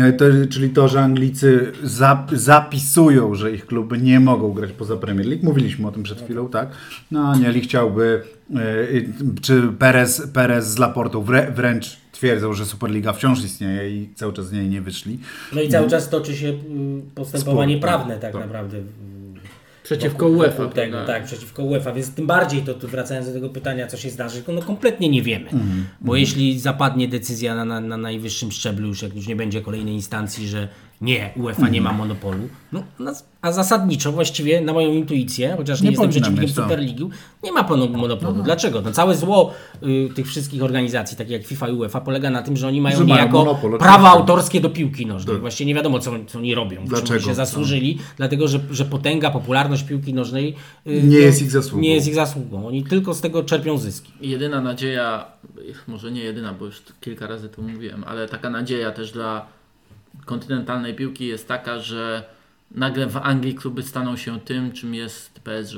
[0.00, 4.96] E, To, czyli to, że Anglicy zap, zapisują, że ich kluby nie mogą grać poza
[4.96, 5.44] Premier League.
[5.44, 6.68] Mówiliśmy o tym przed chwilą, tak?
[7.10, 8.22] No, Anieli chciałby,
[8.54, 8.58] e,
[9.42, 14.46] czy Perez, Perez z Laportą wrę, wręcz twierdzą, że Superliga wciąż istnieje i cały czas
[14.48, 15.18] z niej nie wyszli.
[15.52, 16.54] No i cały czas toczy się y,
[17.14, 18.40] postępowanie Spór, tak, prawne tak, tak.
[18.42, 18.76] naprawdę.
[18.78, 18.82] y,
[19.82, 21.12] Przeciwko wokół- UEFA, wokół Tego, prawda?
[21.12, 24.42] tak, przeciwko UEFA, więc tym bardziej to tu wracając do tego pytania, co się zdarzy,
[24.48, 25.44] no kompletnie nie wiemy.
[25.50, 29.60] Mhm, Bo jeśli zapadnie decyzja na, na, na najwyższym szczeblu, już jak już nie będzie
[29.62, 30.68] kolejnej instancji, że
[31.02, 32.82] nie, UEFA nie ma monopolu, no,
[33.42, 36.62] a zasadniczo właściwie na moją intuicję, chociaż nie, Nie jestem przeciwnikiem to.
[36.62, 37.08] Superligi,
[37.44, 38.42] nie ma pono- monopolu.
[38.42, 38.80] Dlaczego?
[38.80, 42.56] No, całe zło y, tych wszystkich organizacji, takich jak FIFA i UEFA, polega na tym,
[42.56, 43.78] że oni mają Że mają niejako monopol, oczywiście.
[43.78, 45.38] prawa autorskie do piłki nożnej.
[45.38, 46.84] Właściwie nie wiadomo, co, co oni robią.
[46.84, 47.20] Dlaczego?
[47.20, 50.54] Czym się zasłużyli, dlatego że, że potęga, popularność piłki nożnej
[50.86, 51.82] y, Nie jest ich zasługą.
[51.82, 52.66] Nie jest ich zasługą.
[52.66, 54.12] Oni tylko z tego czerpią zyski.
[54.20, 55.24] Jedyna nadzieja,
[55.88, 59.46] może nie jedyna, bo już kilka razy to mówiłem, ale taka nadzieja też dla
[60.24, 62.24] kontynentalnej piłki jest taka, że
[62.70, 65.76] nagle w Anglii kluby staną się tym, czym jest PSG.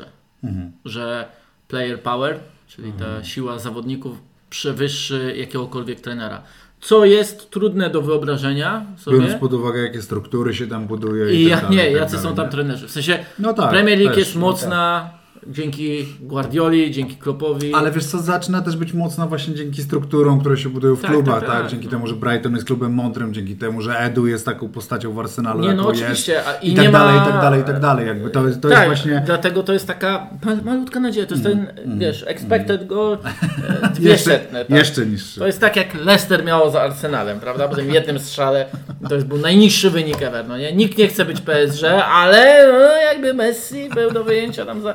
[0.85, 1.29] Że
[1.69, 4.19] player power, czyli ta siła zawodników
[4.51, 6.43] przewyższy jakiegokolwiek trenera.
[6.81, 9.39] Co jest trudne do wyobrażenia Biorąc sobie.
[9.41, 11.35] pod uwagę, jakie struktury się tam buduje.
[11.35, 12.53] I tak ja, dalej, nie, tak jacy dalej, są tam nie?
[12.53, 12.89] trenerzy.
[12.89, 15.11] W sensie No tak, Premier League też, jest no mocna
[15.49, 17.75] dzięki Guardioli, dzięki Kloppowi.
[17.75, 21.11] Ale wiesz co, zaczyna też być mocna właśnie dzięki strukturom, które się budują w Tak,
[21.11, 21.91] klubach, tak, tak, tak, Dzięki no.
[21.91, 25.61] temu, że Brighton jest klubem mądrym, dzięki temu, że Edu jest taką postacią w Arsenalu,
[25.61, 26.49] Nie, no oczywiście, jest.
[26.63, 28.07] i I, tak ma- dalej, i tak dalej, i tak dalej.
[28.07, 29.23] Jakby to, jest- to tak, jest właśnie...
[29.27, 31.27] dlatego to jest taka ma- malutka nadzieja.
[31.27, 31.67] To jest ten,
[31.99, 34.65] wiesz, expected goal e, dwie Mm, Jeszcze, setne.
[34.65, 34.79] Tak?
[34.79, 35.41] jeszcze niższy.
[35.41, 37.69] To jest tak jak Leicester miało za Arsenalem, prawda?
[37.69, 38.67] Po tym jednym strzale
[39.09, 40.73] to jest był najniższy wynik ever, no nie?
[40.73, 44.95] Nikt nie chce być PSG, ale no, jakby Messi był do wyjęcia tam za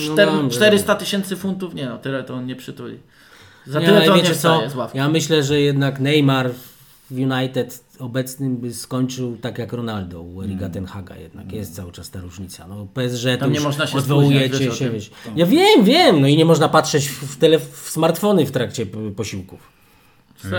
[0.00, 0.56] czter, No dobrze.
[0.56, 1.74] 400 tysięcy funtów.
[1.74, 2.98] Nie no, tyle to on nie przytuli.
[3.66, 4.52] Za Nie, tyle to on nie wiecie co?
[4.54, 4.98] wstaje z ławki.
[4.98, 6.50] Ja myślę, że jednak Neymar
[7.10, 11.52] w United obecnym by skończył tak jak Ronaldo u Erika Ten Haga jednak.
[11.52, 12.66] Jest cały czas ta różnica.
[12.68, 14.90] No PSG to nie można się odwołujecie się.
[14.90, 15.10] Wiesz.
[15.36, 16.20] Ja wiem, wiem.
[16.20, 18.86] No i nie można patrzeć w, tele, w smartfony w trakcie
[19.16, 19.80] posiłków.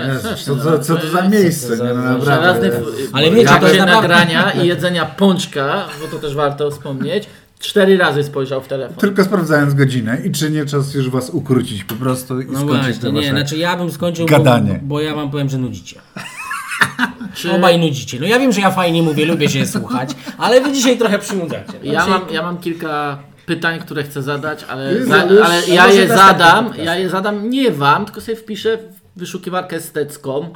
[0.08, 2.82] Jezus, co, co, co to za miejsce, za- nie, no naprawdę.
[3.14, 7.24] Ale wiecie, to to jest nagrania i jedzenia pączka, bo to też warto wspomnieć,
[7.62, 8.98] cztery razy spojrzał w telefon.
[8.98, 12.84] Tylko sprawdzając godzinę i czy nie czas już was ukrócić po prostu i No skończyć
[12.84, 13.30] właśnie, te nie, wasze...
[13.30, 14.80] znaczy ja bym skończył, bo, gadanie.
[14.84, 16.02] bo ja wam powiem, że nudzicie.
[17.36, 17.52] Czy...
[17.52, 18.20] Obaj nudzicie.
[18.20, 21.74] No ja wiem, że ja fajnie mówię, lubię się słuchać, ale wy dzisiaj trochę przynudzacie.
[21.84, 25.88] Ja dzisiaj- mam, ja mam kilka pytań, które chcę zadać, ale, za, ale a ja
[25.88, 28.78] je zadam, ja je zadam nie wam, tylko sobie wpiszę
[29.16, 30.50] w wyszukiwarkę stecką.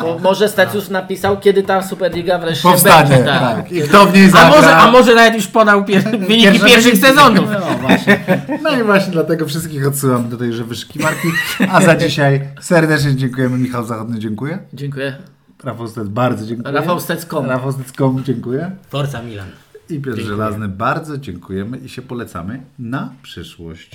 [0.00, 3.24] Bo może Stecus napisał, kiedy ta Superliga wreszcie Powstanie, będzie.
[3.24, 3.72] tak.
[3.72, 4.48] I kto w niej A zagra.
[4.56, 7.06] może, a może nawet już podał pier- wyniki Pierwsze pierwszych wyniki.
[7.06, 7.48] sezonów.
[7.52, 8.20] No właśnie.
[8.62, 11.28] No i właśnie dlatego wszystkich odsyłam do tejże wyszukiwarki.
[11.72, 13.58] A za dzisiaj serdecznie dziękujemy.
[13.58, 14.58] Michał Zachodny, dziękuję.
[14.72, 15.16] Dziękuję.
[15.64, 16.72] Rafał Stec, bardzo dziękuję.
[16.74, 17.46] Rafał Stec.com.
[17.46, 18.70] Rafał Stec.com, dziękuję.
[18.88, 19.48] Forza Milan.
[19.90, 23.88] I Piotr Żelazny, bardzo dziękujemy i się polecamy na przyszłość.